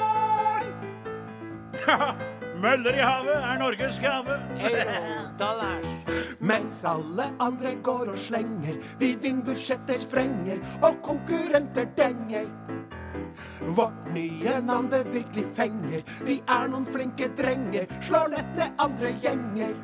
Møller 2.61 2.93
i 2.93 3.01
havet 3.01 3.35
er 3.35 3.57
Norges 3.59 3.99
gave. 3.99 4.37
Mens 6.39 6.83
alle 6.85 7.27
andre 7.39 7.73
går 7.83 8.11
og 8.13 8.17
slenger, 8.17 8.77
vi 8.99 9.15
vindbudsjetter 9.21 9.97
sprenger, 9.99 10.61
og 10.81 11.01
konkurrenter 11.05 11.89
denger. 11.97 12.47
Vårt 13.77 14.13
nye 14.13 14.59
navn 14.65 14.89
det 14.91 15.03
virkelig 15.13 15.45
fenger, 15.57 16.05
vi 16.27 16.41
er 16.47 16.69
noen 16.71 16.85
flinke 16.85 17.31
drenger, 17.37 17.89
slår 18.01 18.33
lett 18.35 18.55
ned 18.59 18.85
andre 18.87 19.13
gjenger. 19.23 19.75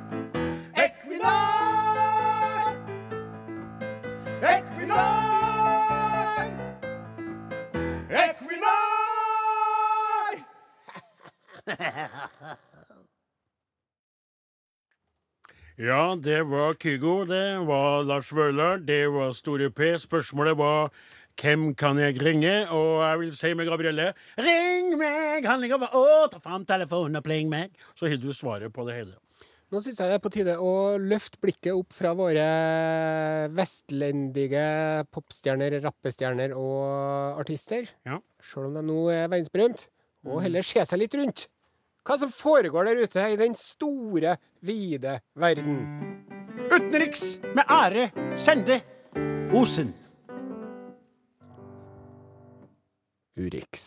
Equinor! 0.78 1.77
Equinor! 4.88 6.48
Equinor! 8.10 8.78
Ja, 15.78 16.18
det 16.18 16.40
var 16.50 16.74
Kygo, 16.74 17.26
det 17.30 17.60
var 17.68 18.04
Lars 18.04 18.32
Vaular, 18.34 18.78
det 18.78 19.08
var 19.14 19.32
Store 19.38 19.70
P. 19.70 19.94
Spørsmålet 20.02 20.58
var 20.58 20.90
hvem 21.38 21.76
kan 21.78 22.00
jeg 22.02 22.18
ringe? 22.18 22.66
Og 22.74 23.04
jeg 23.04 23.20
vil 23.20 23.36
si 23.38 23.54
med 23.54 23.70
Gabrielle 23.70 24.14
Ring 24.42 24.98
meg! 24.98 25.46
Handling 25.46 25.76
over 25.78 25.94
å, 25.94 26.26
ta 26.34 26.42
fram 26.42 26.66
telefonen 26.66 27.22
og 27.22 27.24
pling 27.30 27.46
meg. 27.52 27.78
Så 27.94 28.10
har 28.10 28.18
du 28.18 28.34
svaret 28.34 28.74
på 28.74 28.88
det 28.90 28.96
hele. 28.98 29.27
Nå 29.68 29.82
syns 29.84 29.98
jeg 30.00 30.08
det 30.08 30.16
er 30.16 30.22
på 30.24 30.30
tide 30.32 30.54
å 30.64 30.96
løfte 30.96 31.42
blikket 31.44 31.74
opp 31.76 31.92
fra 31.92 32.14
våre 32.16 32.44
vestlendige 33.52 34.64
popstjerner, 35.12 35.76
rappestjerner 35.84 36.54
og 36.56 37.42
artister. 37.42 37.90
Ja. 38.08 38.22
Sjøl 38.40 38.70
om 38.70 38.78
de 38.80 38.86
nå 38.88 39.02
er 39.12 39.28
verdensberømt. 39.28 39.90
Og 40.28 40.40
heller 40.46 40.64
se 40.64 40.86
seg 40.88 41.02
litt 41.04 41.18
rundt. 41.20 41.50
Hva 42.08 42.16
som 42.16 42.32
foregår 42.32 42.88
der 42.88 43.04
ute 43.04 43.28
i 43.34 43.36
den 43.40 43.60
store, 43.60 44.38
vide 44.64 45.20
verden. 45.36 45.84
Utenriks 46.72 47.34
med 47.52 47.68
ære 47.68 48.08
sende 48.40 48.80
Osen. 49.52 49.92
Urix. 53.36 53.84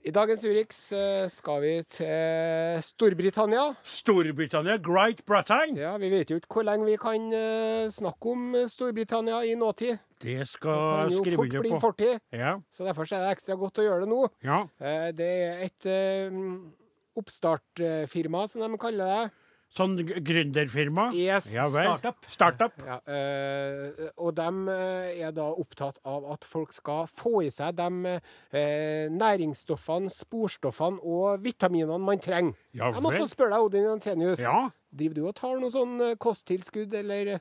I 0.00 0.10
dagens 0.16 0.40
Urix 0.48 0.78
eh, 0.96 1.26
skal 1.28 1.58
vi 1.60 1.72
til 1.92 2.78
Storbritannia. 2.86 3.66
Storbritannia, 3.84 4.78
Great 4.80 5.20
Britain. 5.28 5.74
Ja, 5.76 5.90
Vi 6.00 6.08
vet 6.08 6.30
jo 6.32 6.38
ikke 6.40 6.54
hvor 6.56 6.64
lenge 6.64 6.86
vi 6.88 6.94
kan 7.00 7.26
eh, 7.36 7.90
snakke 7.92 8.32
om 8.32 8.54
Storbritannia 8.72 9.42
i 9.44 9.52
nåtid. 9.60 9.98
Det 10.20 10.38
Det 10.38 10.46
skal 10.48 10.72
kan 10.72 11.10
jeg 11.10 11.12
jo 11.12 11.20
skrive 11.20 11.36
fort 11.36 11.46
under 11.52 11.60
bli 11.66 11.70
på. 11.74 11.80
fortid. 11.84 12.20
Ja, 12.32 12.54
Så 12.72 12.84
derfor 12.88 13.02
er 13.12 13.26
det 13.26 13.34
ekstra 13.36 13.58
godt 13.60 13.78
å 13.82 13.84
gjøre 13.84 14.00
det 14.06 14.08
nå. 14.14 14.22
ja. 14.44 14.62
Eh, 14.80 15.12
Det 15.12 15.28
er 15.28 15.64
et 15.68 15.90
oppstartfirma, 17.20 18.46
som 18.48 18.62
de 18.64 18.78
kaller 18.80 19.04
det. 19.04 19.30
Sånn 19.70 19.92
gründerfirma? 20.02 21.10
Yes. 21.14 21.52
Ja. 21.54 21.68
Startup. 21.70 22.26
Startup. 22.26 22.80
Ja, 22.82 22.96
øh, 23.06 24.08
og 24.18 24.34
de 24.34 24.48
eh, 24.74 25.20
er 25.22 25.34
da 25.36 25.46
opptatt 25.46 26.00
av 26.02 26.26
at 26.34 26.46
folk 26.48 26.74
skal 26.74 27.06
få 27.06 27.44
i 27.46 27.52
seg 27.54 27.78
de 27.78 28.16
øh, 28.16 29.06
næringsstoffene, 29.14 30.10
sporstoffene 30.10 30.98
og 31.06 31.44
vitaminene 31.44 32.00
man 32.02 32.18
trenger. 32.22 32.58
Ja 32.74 32.90
Jeg 32.90 33.04
må 33.04 33.14
få 33.14 33.28
spørre 33.30 33.54
deg, 33.54 33.68
Odin 33.68 33.86
Jensenius. 33.92 34.42
Ja. 34.42 34.68
Driver 34.90 35.20
du 35.20 35.22
og 35.30 35.36
tar 35.38 35.62
noe 35.62 35.70
sånn 35.70 35.94
eh, 36.02 36.16
kosttilskudd, 36.18 36.94
eller? 37.04 37.36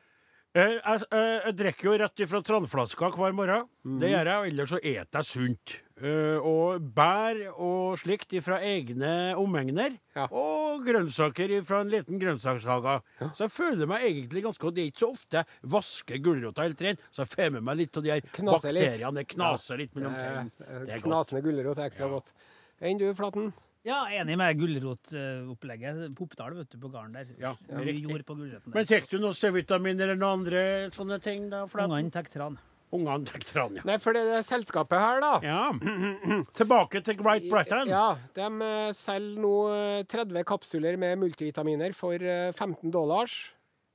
Eh, 0.57 0.79
jeg, 0.79 1.03
eh, 1.13 1.43
jeg 1.45 1.55
drikker 1.59 1.85
jo 1.91 1.91
rett 2.01 2.21
ifra 2.25 2.39
tranflaska 2.41 3.11
hver 3.13 3.35
morgen. 3.37 3.67
Mm. 3.85 3.99
Det 4.01 4.09
gjør 4.09 4.29
jeg, 4.31 4.39
og 4.39 4.47
ellers 4.49 4.71
så 4.73 4.79
eter 4.81 5.19
jeg 5.19 5.27
sunt. 5.27 5.75
Eh, 5.99 6.47
og 6.49 6.87
bær 6.95 7.37
og 7.59 7.99
slikt 8.01 8.33
ifra 8.39 8.57
egne 8.65 9.11
omegner. 9.37 9.99
Ja. 10.17 10.25
Og 10.33 10.81
grønnsaker 10.87 11.53
ifra 11.59 11.83
en 11.83 11.91
liten 11.93 12.17
grønnsakshage. 12.21 12.95
Så 13.29 13.45
jeg 13.45 13.53
føler 13.53 13.91
meg 13.91 14.07
egentlig 14.09 14.43
ganske 14.47 14.63
godt. 14.65 14.77
Det 14.79 14.87
er 14.87 14.89
ikke 14.89 15.05
så 15.05 15.11
ofte 15.13 15.43
jeg 15.43 15.71
vasker 15.75 16.23
gulrota 16.25 16.65
helt 16.65 16.81
ren, 16.87 17.01
så 17.13 17.21
jeg 17.27 17.33
får 17.35 17.53
med 17.59 17.67
meg 17.69 17.81
litt 17.83 17.99
av 18.01 18.07
de 18.07 18.15
her 18.15 18.25
Knaser 18.39 18.73
bakteriene. 18.73 19.13
Det 19.19 19.27
knaser 19.35 19.83
litt 19.83 19.93
mellom 19.99 20.17
tennene. 20.17 21.01
Knasende 21.05 21.45
gulrot 21.45 21.77
er 21.77 21.91
ekstra 21.91 22.07
Ja. 22.07 22.13
godt. 22.17 22.33
Enn 22.81 22.97
du, 22.97 23.13
Flaten? 23.13 23.51
Ja, 23.87 24.01
enig 24.11 24.35
med 24.37 24.57
gulrotopplegget. 24.59 26.15
på 26.15 26.25
Oppdal, 26.27 26.55
vet 26.57 26.69
du, 26.73 26.77
på 26.81 26.89
gården 26.91 27.13
der. 27.15 27.29
Ja, 27.39 27.53
ja 27.69 27.77
riktig. 27.79 28.09
jord 28.09 28.25
på 28.27 28.35
Men 28.35 28.85
tar 28.85 29.05
du 29.07 29.17
noe 29.23 29.31
C-vitaminer 29.33 30.09
eller 30.09 30.19
noen 30.19 30.41
andre 30.41 30.63
sånne 30.91 31.19
ting? 31.23 31.49
da? 31.49 31.63
Ungene 31.65 32.11
tar 32.11 32.27
tran. 32.27 32.57
Ungene 32.91 33.25
tar 33.25 33.39
tran, 33.45 33.77
ja. 33.77 33.85
Nei, 33.85 33.95
for 34.01 34.17
det 34.17 34.25
er 34.35 34.43
selskapet 34.43 34.99
her, 34.99 35.21
da. 35.21 35.31
ja. 35.45 36.43
Tilbake 36.59 37.03
til 37.05 37.15
Great 37.21 37.45
Britain. 37.47 37.87
Ja, 37.87 38.17
De 38.35 38.49
eh, 38.65 38.91
selger 38.97 39.39
nå 39.45 39.53
eh, 39.71 40.03
30 40.09 40.43
kapsuler 40.49 40.97
med 40.99 41.19
multivitaminer 41.21 41.95
for 41.95 42.19
eh, 42.19 42.51
15 42.51 42.91
dollars. 42.91 43.39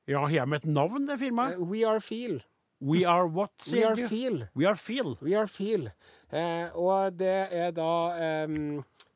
Ja, 0.08 0.20
har 0.24 0.46
de 0.46 0.56
et 0.60 0.66
navn, 0.68 1.06
det 1.08 1.18
firmaet? 1.20 1.58
Eh, 1.58 1.64
We 1.68 1.84
are 1.88 2.00
feel. 2.00 2.40
We 2.80 3.04
are 3.06 3.26
what, 3.26 3.52
We 3.66 3.70
sier 3.78 3.90
are 3.92 3.96
du? 3.96 4.08
feel. 4.08 4.46
We 4.54 4.66
are 4.66 4.76
feel. 4.76 5.16
We 5.22 5.34
are 5.38 5.46
feel. 5.48 5.88
Eh, 6.34 6.66
og 6.74 7.14
det 7.18 7.48
er 7.54 7.70
da 7.76 7.90
eh, 8.18 8.48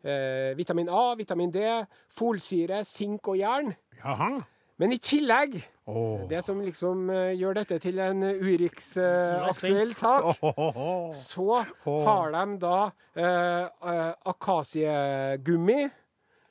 eh, 0.04 0.52
vitamin 0.56 0.88
A, 0.88 1.14
vitamin 1.18 1.50
D, 1.50 1.64
folsyre, 2.08 2.84
sink 2.84 3.28
og 3.28 3.36
jern. 3.40 3.74
Jaha. 4.04 4.38
Men 4.78 4.92
i 4.94 4.98
tillegg, 5.02 5.56
oh. 5.90 6.20
det 6.30 6.44
som 6.46 6.60
liksom 6.62 7.08
eh, 7.10 7.32
gjør 7.34 7.56
dette 7.58 7.80
til 7.82 7.98
en 7.98 8.22
Urix-aktuell 8.22 9.90
spent. 9.90 9.96
sak, 9.98 10.28
Åhåhåhå. 10.30 11.12
så 11.18 11.64
har 12.06 12.30
de 12.36 12.44
da 12.62 12.76
eh, 13.18 13.64
eh, 13.66 14.12
akasiegummi 14.32 15.88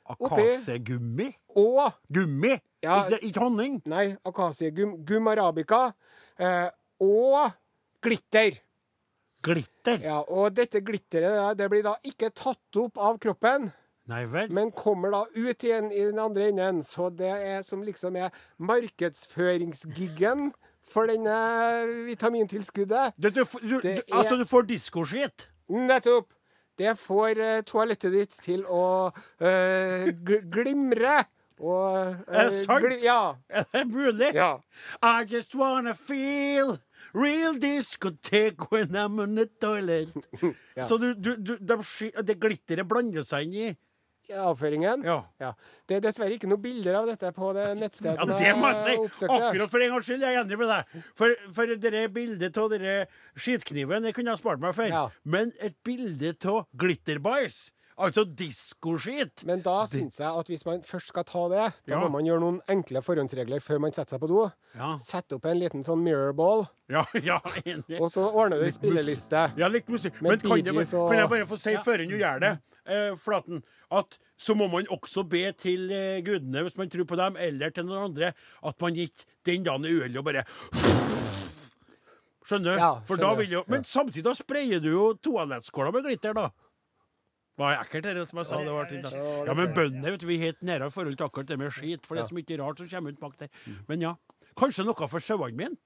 Akasegummi? 0.08 1.32
og 1.56 1.92
Gummi? 2.12 2.54
Ja. 2.82 3.00
Ikke, 3.06 3.18
ikke 3.26 3.40
honning? 3.42 3.80
Nei, 3.88 4.12
akasiegum 4.24 4.94
gum 5.08 5.26
arabica. 5.28 5.88
Eh, 6.38 6.68
og 7.00 7.52
glitter. 8.02 8.58
Glitter? 9.42 10.00
Ja, 10.02 10.20
og 10.26 10.54
dette 10.56 10.80
glitteret 10.82 11.56
det 11.58 11.68
blir 11.70 11.84
da 11.86 11.94
ikke 12.04 12.30
tatt 12.34 12.76
opp 12.82 12.98
av 12.98 13.18
kroppen. 13.22 13.70
Nei 14.08 14.22
vel? 14.24 14.48
men 14.56 14.70
kommer 14.72 15.10
da 15.12 15.18
ut 15.36 15.64
igjen 15.68 15.90
i 15.92 16.00
den 16.08 16.18
andre 16.18 16.46
enden. 16.48 16.78
Så 16.82 17.10
det 17.12 17.28
er 17.28 17.62
som 17.62 17.82
liksom 17.84 18.16
er 18.16 18.30
markedsføringsgiggen 19.28 20.48
for 20.88 21.06
denne 21.10 21.34
vitamintilskuddet. 22.06 23.12
Du, 23.20 23.28
du, 23.30 23.42
du, 23.44 23.80
Det 23.82 23.98
er, 23.98 24.18
at 24.18 24.32
er- 24.32 24.36
du 24.40 24.44
får 24.48 24.62
diskoskitt? 24.70 25.48
Nettopp! 25.68 26.32
Det 26.78 26.92
får 26.96 27.38
eh, 27.42 27.60
toalettet 27.66 28.12
ditt 28.14 28.36
til 28.44 28.60
å 28.70 29.10
eh, 29.42 30.08
glimre. 30.48 31.24
Og 31.58 32.14
Er 32.30 32.48
det 32.48 32.64
sant? 32.64 32.84
gli- 32.84 33.02
Ja. 33.02 33.34
Er 33.50 33.64
det 33.72 33.86
mulig? 33.90 34.32
ja. 34.34 34.60
I 35.02 35.24
just 35.28 35.54
wanna 35.58 35.92
feel 35.94 36.78
real 37.14 37.58
discotheque 37.60 38.70
when 38.70 38.96
I'm 38.96 39.20
on 39.20 39.36
the 39.36 39.46
toilet. 39.60 40.08
Ja. 40.78 40.84
Så 40.86 40.94
du, 41.02 41.14
du, 41.14 41.32
du 41.42 41.56
de, 41.58 41.76
det 42.22 42.36
glitteret 42.38 42.86
blander 42.86 43.24
seg 43.26 43.48
inn 43.48 43.54
i 43.58 43.68
avføringen. 44.36 45.04
Ja. 45.06 45.16
Ja. 45.40 45.52
Det 45.88 45.98
er 45.98 46.04
dessverre 46.04 46.36
ikke 46.36 46.48
noen 46.50 46.62
bilder 46.62 47.00
av 47.00 47.08
dette 47.08 47.30
på 47.36 47.48
det 47.56 47.64
nettstedet 47.80 48.20
Ja, 48.20 48.36
det 48.38 48.52
må 48.58 48.70
jeg 48.72 49.08
si! 49.10 49.24
Akkurat 49.26 49.72
for 49.72 49.84
en 49.84 49.94
gangs 49.94 50.08
skyld 50.08 50.22
er 50.22 50.34
jeg 50.36 50.44
enig 50.44 50.58
med 50.60 50.70
deg. 50.72 50.92
For, 51.18 51.34
for 51.56 51.72
det 51.82 52.04
bildet 52.14 52.60
av 52.60 52.70
denne 52.74 52.94
skitkniven 53.38 54.06
det 54.06 54.14
kunne 54.16 54.34
jeg 54.34 54.42
spart 54.42 54.62
meg 54.62 54.76
for. 54.76 54.92
Ja. 54.92 55.06
Men 55.24 55.50
et 55.64 55.78
bilde 55.86 56.34
av 56.52 56.60
glitterbæsj, 56.78 57.58
altså 57.98 58.22
diskoskit 58.38 59.44
Men 59.48 59.60
da 59.64 59.80
syns 59.90 60.20
jeg 60.20 60.28
at 60.40 60.46
hvis 60.52 60.64
man 60.66 60.82
først 60.86 61.08
skal 61.12 61.24
ta 61.28 61.42
det, 61.52 61.66
da 61.88 61.94
Ja. 61.94 62.00
må 62.04 62.10
man 62.14 62.24
gjøre 62.28 62.40
noen 62.40 62.60
enkle 62.70 63.02
forhåndsregler 63.02 63.60
før 63.64 63.80
man 63.80 63.92
setter 63.92 64.16
seg 64.16 64.20
på 64.22 64.28
do. 64.30 64.44
Ja. 64.76 64.92
Sette 65.02 65.36
opp 65.38 65.44
en 65.50 65.58
liten 65.58 65.84
sånn 65.84 66.02
mirrorball, 66.06 66.66
Ja, 66.88 67.04
ja, 67.30 67.40
enig. 67.64 68.00
og 68.00 68.10
så 68.14 68.24
ordner 68.30 68.58
du 68.62 68.64
en 68.68 68.72
spilleliste. 68.72 69.42
Ja, 69.58 69.68
litt 69.68 69.88
musikk. 69.88 70.22
Med 70.22 70.30
Men 70.30 70.40
kan, 70.40 70.64
jeg, 70.64 70.88
kan 70.90 71.18
jeg 71.18 71.28
bare 71.34 71.46
få 71.50 71.58
si 71.60 71.74
før 71.84 72.04
du 72.08 72.16
gjør 72.18 72.40
det, 72.40 72.52
eh, 72.86 73.14
Flaten, 73.20 73.62
at 73.90 74.18
så 74.38 74.54
må 74.54 74.68
man 74.70 74.86
også 74.94 75.24
be 75.28 75.52
til 75.58 75.90
eh, 75.90 76.20
gudene, 76.22 76.62
hvis 76.62 76.76
man 76.78 76.88
tror 76.88 77.04
på 77.10 77.16
dem, 77.18 77.36
eller 77.36 77.70
til 77.74 77.84
noen 77.88 78.10
andre, 78.12 78.32
at 78.62 78.80
man 78.80 78.94
ikke 78.94 79.26
den 79.44 79.64
dagen 79.66 79.84
er 79.84 79.98
uheldig 79.98 80.18
og 80.22 80.24
bare 80.30 80.44
Skjønner 82.48 82.78
Ja, 82.80 82.94
skjønner. 82.94 83.02
For 83.08 83.20
da 83.20 83.34
vil 83.36 83.50
jo 83.58 83.64
Men 83.68 83.84
samtidig 83.84 84.24
da 84.24 84.32
sprayer 84.36 84.80
du 84.80 84.88
jo 84.88 85.02
toalettskåla 85.20 85.92
med 85.92 86.06
glitter, 86.06 86.32
da. 86.38 86.46
Det 87.58 87.68
ekkelt, 87.74 88.06
det 88.14 88.24
som 88.30 88.38
jeg 88.38 88.46
sa. 88.46 88.60
Det 88.62 88.74
var 88.74 88.86
til. 88.86 89.02
Ja, 89.48 89.54
men 89.58 89.72
bøndene 89.74 90.12
vet 90.14 90.22
du, 90.22 90.28
vi 90.30 90.36
er 90.38 90.44
helt 90.52 90.62
nære 90.62 90.86
i 90.86 90.94
forhold 90.94 91.16
til 91.18 91.26
akkurat 91.26 91.48
det 91.50 91.58
med 91.58 91.74
skit. 91.74 92.06
For 92.06 92.14
det 92.14 92.22
er 92.22 92.30
så 92.30 92.36
mye 92.38 92.58
rart 92.60 92.78
som 92.78 92.90
kommer 92.92 93.14
ut 93.16 93.20
bak 93.22 93.38
der. 93.40 93.50
Men 93.90 94.04
ja. 94.04 94.14
Kanskje 94.58 94.86
noe 94.86 95.08
for 95.10 95.22
sauene 95.22 95.58
mine? 95.58 95.78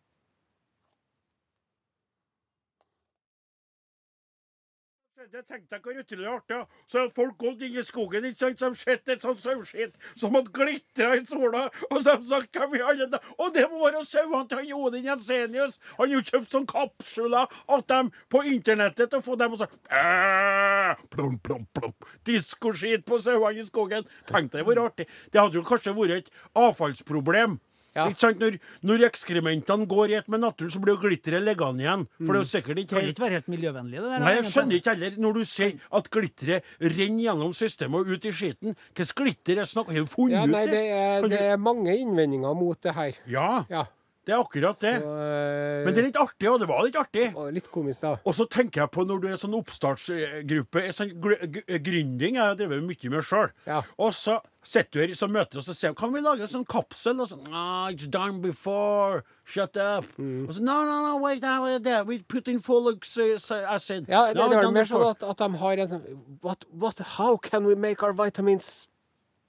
Det 5.33 5.47
tenkte 5.49 5.79
jeg 5.79 5.81
hvor 5.81 5.97
utrolig 5.97 6.27
artig. 6.29 6.57
Så 6.85 6.99
har 7.01 7.13
folk 7.17 7.39
gått 7.41 7.63
inn 7.65 7.79
i 7.81 7.83
skogen 7.89 8.27
ikke 8.29 8.43
sant, 8.43 8.59
som 8.61 8.75
sett 8.77 9.09
et 9.09 9.23
sånt 9.25 9.41
saueskitt 9.41 9.95
som 10.11 10.37
hadde 10.37 10.53
glitra 10.53 11.15
i 11.17 11.23
sola. 11.25 11.63
Og 11.89 12.03
så 12.05 12.19
hadde 12.19 12.43
de 12.53 12.61
hva 12.61 12.69
vi 12.69 12.83
alle 12.85 13.07
da? 13.15 13.23
Og 13.39 13.55
det 13.55 13.65
må 13.73 13.81
være 13.81 14.03
sauene 14.05 14.45
til 14.51 14.75
Odin 14.77 15.09
Jensenius! 15.09 15.81
Han 15.95 16.05
har 16.05 16.13
jo 16.19 16.21
kjøpt 16.29 16.53
sånne 16.53 16.69
kapsler 16.75 17.39
av 17.39 17.87
dem 17.95 18.13
på 18.29 18.45
internettet 18.53 19.17
og 19.17 19.25
få 19.25 19.39
dem 19.41 19.57
og 19.57 19.63
så 19.63 19.71
«Æ, 19.89 21.01
plom, 21.17 21.41
plom, 21.41 21.65
plom. 21.81 21.97
Diskoskit 22.29 23.09
på 23.09 23.23
sauene 23.25 23.65
i 23.65 23.69
skogen. 23.73 24.05
Tenk 24.29 24.53
deg 24.53 24.69
hvor 24.69 24.85
artig. 24.85 25.09
Det 25.33 25.41
hadde 25.41 25.63
jo 25.63 25.65
kanskje 25.65 25.97
vært 25.97 26.27
et 26.27 26.35
avfallsproblem. 26.61 27.57
Ja. 27.93 28.07
Ikke 28.09 28.23
sant? 28.25 28.41
Når, 28.41 28.57
når 28.89 29.05
ekskrementene 29.11 29.87
går 29.91 30.13
i 30.15 30.17
ett 30.21 30.29
med 30.33 30.41
naturen, 30.41 30.73
så 30.73 30.81
blir 30.81 30.95
jo 30.97 31.03
glitteret 31.03 31.45
liggende 31.45 31.85
igjen. 31.85 32.05
For 32.23 32.33
det 32.33 32.41
er 32.41 32.47
jo 32.47 32.51
sikkert 32.53 32.83
ikke 32.83 32.97
Kan 32.97 33.09
ikke 33.13 33.25
være 33.27 33.39
helt 33.39 33.51
miljøvennlig, 33.53 34.01
det 34.01 34.13
der. 34.15 34.25
Nei, 34.25 34.35
jeg 34.39 34.51
skjønner 34.51 34.79
ikke 34.79 34.95
heller. 34.95 35.19
Når 35.27 35.33
du 35.39 35.43
ser 35.53 35.73
at 36.01 36.11
glitteret 36.17 36.77
renner 36.81 37.25
gjennom 37.27 37.53
systemet 37.57 38.01
og 38.01 38.13
ut 38.17 38.25
i 38.29 38.33
skiten, 38.33 38.77
hvilket 38.97 39.17
glitter 39.19 39.61
er 39.65 39.69
snakk 39.69 39.93
Har 39.93 40.07
du 40.07 40.13
funnet 40.13 40.39
Ja, 40.41 40.47
nei, 40.49 40.63
ut 40.65 40.73
det 40.73 40.85
er, 40.89 41.29
det 41.35 41.43
er 41.53 41.61
mange 41.61 41.97
innvendinger 42.01 42.57
mot 42.57 42.81
det 42.83 42.95
her. 42.97 43.19
Ja, 43.29 43.51
Ja. 43.71 43.85
Det 44.23 44.35
er 44.37 44.39
akkurat 44.39 44.79
det. 44.79 44.93
Så, 45.03 45.15
eh, 45.19 45.85
Men 45.85 45.95
det 45.95 45.99
er 45.99 46.07
litt 46.07 46.19
artig, 46.21 46.47
og 46.47 46.61
det 46.63 46.69
var 46.71 46.85
litt 46.87 46.95
artig. 46.95 47.25
og 47.35 47.53
litt 47.53 47.69
komisk, 47.71 48.05
da. 48.05 48.13
Og 48.25 48.35
så 48.35 48.47
tenker 48.47 48.83
jeg 48.83 48.91
på 48.95 49.05
når 49.07 49.21
du 49.21 49.27
er 49.29 49.41
sånn 49.41 49.57
oppstartsgruppe 49.59 50.83
en 50.87 50.95
sånn 50.95 51.11
Gründing 51.19 52.39
jeg 52.39 52.43
har 52.43 52.55
drevet 52.55 52.85
mye 52.87 53.11
med 53.11 53.27
sjøl. 53.27 53.51
Ja. 53.67 53.81
Og 53.99 54.13
så 54.15 54.39
sitter 54.63 55.01
du 55.01 55.01
her 55.01 55.15
sånn 55.19 55.35
møter 55.35 55.59
og 55.59 55.67
så 55.67 55.75
sier 55.75 55.97
kan 55.99 56.13
vi 56.15 56.23
lage 56.23 56.47
en 56.47 56.53
sånn 56.53 56.69
kapsel? 56.71 57.19
Og 57.19 57.33
sånn, 57.33 57.51
ah, 57.51 57.91
it's 57.91 58.07
done 58.07 58.39
before. 58.41 59.25
Shut 59.45 59.77
up. 59.77 60.07
Mm. 60.19 60.47
Og 60.47 60.55
så, 60.55 60.63
no, 60.63 60.85
no, 60.87 61.01
no, 61.03 61.19
wait, 61.19 61.43
uh, 61.43 61.79
there. 61.83 62.05
we 62.05 62.21
put 62.23 62.47
in 62.47 62.61
folic 62.61 63.03
acid. 63.03 64.07
Ja, 64.09 64.29
det, 64.31 64.39
No, 64.39 64.49
det 64.49 64.63
done 64.63 64.73
mer 64.73 64.87
sånn 64.87 65.09
at, 65.11 65.27
at 65.27 65.43
de 65.43 65.51
har 65.59 65.83
en 65.83 65.93
sånn 65.97 66.07
what, 66.43 66.65
what, 66.71 67.03
How 67.19 67.37
can 67.37 67.67
we 67.67 67.75
make 67.75 68.07
our 68.07 68.15
vitamins 68.15 68.87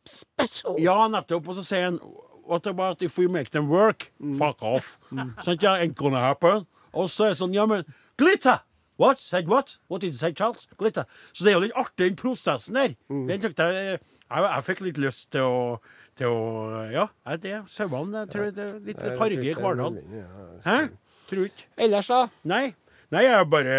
special? 0.10 0.82
Ja, 0.82 1.06
nettopp. 1.08 1.46
Og 1.48 1.62
så 1.62 1.70
sier 1.70 1.92
han 1.92 2.02
What 2.46 2.68
about 2.68 3.02
if 3.02 3.18
we 3.18 3.28
make 3.28 3.52
them 3.52 3.70
work? 3.70 4.12
Fuck 4.38 4.64
off. 4.64 4.98
Sånn, 5.12 5.60
ja, 5.62 5.78
ain't 5.80 5.96
gonna 5.96 6.20
happen. 6.20 6.66
Og 6.94 7.10
så 7.10 7.30
er 7.30 7.34
det 7.34 7.40
sånn, 7.40 7.56
ja, 7.56 7.66
men 7.70 7.86
Glitter! 8.20 8.60
What? 9.02 9.18
Said 9.20 9.48
what? 9.50 9.80
What 9.90 10.02
did 10.02 10.14
you 10.14 10.20
say, 10.20 10.34
Charles? 10.34 10.68
Glitter. 10.78 11.06
Så 11.34 11.44
det 11.46 11.54
er 11.54 11.58
jo 11.58 11.64
litt 11.66 11.78
artig, 11.80 12.12
den 12.12 12.18
prosessen 12.20 12.78
der. 12.78 12.94
Mm. 13.10 13.26
Den 13.32 13.42
jeg, 13.42 13.56
jeg 13.58 14.00
Jeg 14.30 14.66
fikk 14.68 14.84
litt 14.86 15.00
lyst 15.02 15.32
til 15.34 15.42
å 15.48 15.80
til 16.18 16.30
å, 16.30 16.92
Ja, 16.94 17.08
er 17.26 17.40
det 17.42 17.56
sauene. 17.74 18.26
Jeg 18.26 18.30
tror 18.36 18.52
det 18.54 18.68
er 18.68 18.80
litt 18.86 19.02
farge 19.18 19.42
i 19.50 19.56
hverdagen. 19.58 19.98
Hæ? 20.66 20.78
Tror 21.30 21.48
ikke. 21.50 21.66
Ellers, 21.78 22.12
da? 22.12 22.20
Nei. 22.46 22.76
Nei, 23.14 23.24
jeg 23.26 23.50
bare 23.50 23.78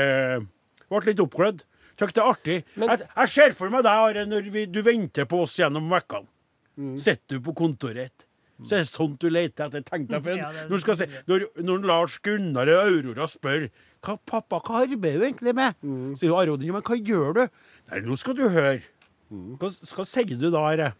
ble 0.90 1.02
litt 1.06 1.22
oppglødd. 1.22 1.62
Syntes 1.94 2.14
det 2.16 2.22
er 2.22 2.30
artig. 2.32 2.58
Men- 2.74 2.90
jeg, 2.90 3.06
jeg 3.16 3.28
ser 3.28 3.52
for 3.54 3.70
meg 3.70 3.84
deg, 3.86 3.92
Are, 3.92 4.26
når 4.26 4.50
vi, 4.50 4.66
du 4.66 4.80
venter 4.82 5.28
på 5.30 5.44
oss 5.46 5.56
gjennom 5.60 5.86
vekkene. 5.90 6.26
Mm. 6.74 6.96
Sitter 6.98 7.38
du 7.38 7.44
på 7.46 7.54
kontoret. 7.54 8.26
Så 8.62 8.76
er 8.76 8.84
det 8.84 8.90
sånt 8.90 9.18
du 9.20 9.26
leter 9.32 9.66
etter. 9.66 9.82
Tenk 9.82 10.06
deg 10.12 10.22
for 10.22 10.30
en, 10.38 10.58
når, 10.70 10.84
si, 10.94 11.08
når, 11.26 11.46
når 11.66 11.86
Lars 11.90 12.18
Gunnar 12.22 12.70
og 12.70 12.82
Aurora 12.86 13.26
spør 13.28 13.66
hva, 14.04 14.18
'Pappa, 14.20 14.60
hva 14.62 14.84
arbeider 14.84 15.18
du 15.18 15.24
egentlig 15.26 15.54
med?' 15.58 15.74
Mm. 15.82 16.14
sier 16.14 16.36
Arodin 16.36 16.72
'Men 16.72 16.82
hva 16.86 16.96
gjør 16.96 17.32
du?' 17.34 17.48
'Nei, 17.90 18.00
nå 18.06 18.16
skal 18.16 18.36
du 18.36 18.48
høre'. 18.48 18.84
Mm. 19.30 19.56
Hva, 19.58 19.72
hva 19.96 20.04
sier 20.06 20.38
du 20.38 20.50
da, 20.52 20.60
Are? 20.60 20.92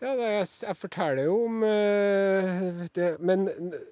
Ja, 0.00 0.14
det, 0.16 0.28
jeg, 0.32 0.46
jeg 0.64 0.76
forteller 0.80 1.26
jo 1.26 1.34
om 1.44 1.56
uh, 1.60 2.86
det, 2.96 3.08
Men 3.20 3.42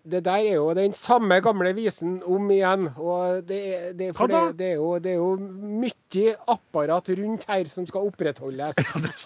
det 0.08 0.22
der 0.24 0.38
er 0.40 0.54
jo 0.54 0.70
den 0.72 0.94
samme 0.96 1.36
gamle 1.44 1.74
visen 1.76 2.22
om 2.24 2.48
igjen. 2.50 2.88
Og 2.96 3.42
det, 3.48 3.60
det, 3.98 4.14
Hva 4.16 4.28
da? 4.30 4.40
det, 4.48 4.58
det, 4.58 4.70
er 4.70 4.78
jo, 4.80 4.94
det 5.04 5.12
er 5.12 5.18
jo 5.20 5.34
mye 5.82 5.92
apparat 6.48 7.08
rundt 7.18 7.44
her 7.48 7.64
som 7.68 7.84
skal 7.86 8.06
opprettholdes. 8.08 8.76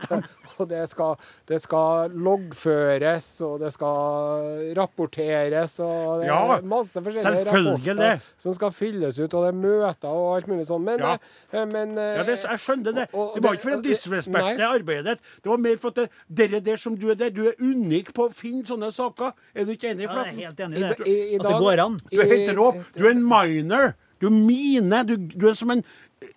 og 0.58 0.68
det 0.68 0.88
skal, 0.90 1.14
det 1.48 1.60
skal 1.62 2.10
loggføres, 2.10 3.28
og 3.46 3.60
det 3.62 3.70
skal 3.72 4.74
rapporteres, 4.76 5.78
og 5.80 6.20
det 6.22 6.26
Ja, 6.28 6.40
er 6.56 6.62
masse 6.66 6.98
forskjellige 7.02 7.46
rapporter 7.48 8.20
som 8.42 8.54
skal 8.54 8.72
fylles 8.74 9.18
ut, 9.22 9.34
og 9.34 9.46
det 9.46 9.52
er 9.52 9.58
møter 9.62 10.08
og 10.10 10.36
alt 10.36 10.50
mulig 10.50 10.66
sånn. 10.68 10.82
Men, 10.84 10.98
Ja. 11.00 11.16
eh, 11.52 11.64
men 11.66 11.96
eh, 11.98 12.16
Ja, 12.18 12.22
det, 12.24 12.38
jeg 12.42 12.58
skjønner 12.58 12.92
det. 12.94 13.08
og- 13.12 13.30
og 13.30 13.34
Det 13.36 13.42
var 13.44 13.52
ikke 13.54 13.62
for 13.62 13.70
å 13.70 13.76
og 13.76 13.82
det- 13.82 13.92
disrespekte 13.92 14.66
arbeidet 14.68 15.04
ditt. 15.04 15.20
Det 15.42 15.50
var 15.50 15.56
mer 15.58 15.76
for 15.76 15.88
at 15.88 15.94
det, 15.94 16.10
dere 16.28 16.60
der 16.60 16.76
som 16.76 16.96
du 16.96 17.10
er 17.10 17.14
der, 17.14 17.30
du 17.30 17.46
er 17.48 17.54
unik 17.60 18.12
på 18.12 18.28
å 18.28 18.32
finne 18.34 18.64
sånne 18.64 18.92
saker. 18.92 19.32
Er 19.54 19.64
du 19.64 19.72
ikke 19.72 19.90
enig? 19.94 20.02
Ja, 20.08 20.24
jeg 20.24 20.34
er 20.34 20.46
helt 20.46 20.56
enig 20.60 20.76
I, 20.78 20.78
i 20.78 20.88
det. 20.88 21.06
i, 21.06 21.38
dag, 21.38 21.46
At 21.46 21.52
det 21.52 21.60
går 21.62 21.78
an. 21.86 22.00
Du 22.10 22.20
er 22.20 22.24
helt 22.26 22.50
i- 22.50 22.54
rå. 22.54 22.84
Du 22.94 23.06
er 23.06 23.10
en 23.10 23.22
miner. 23.24 23.94
Du 24.20 24.26
er 24.26 24.30
mine. 24.30 25.04
Du, 25.06 25.16
du 25.16 25.48
er 25.48 25.54
som 25.54 25.70
en, 25.70 25.78
en 25.78 25.84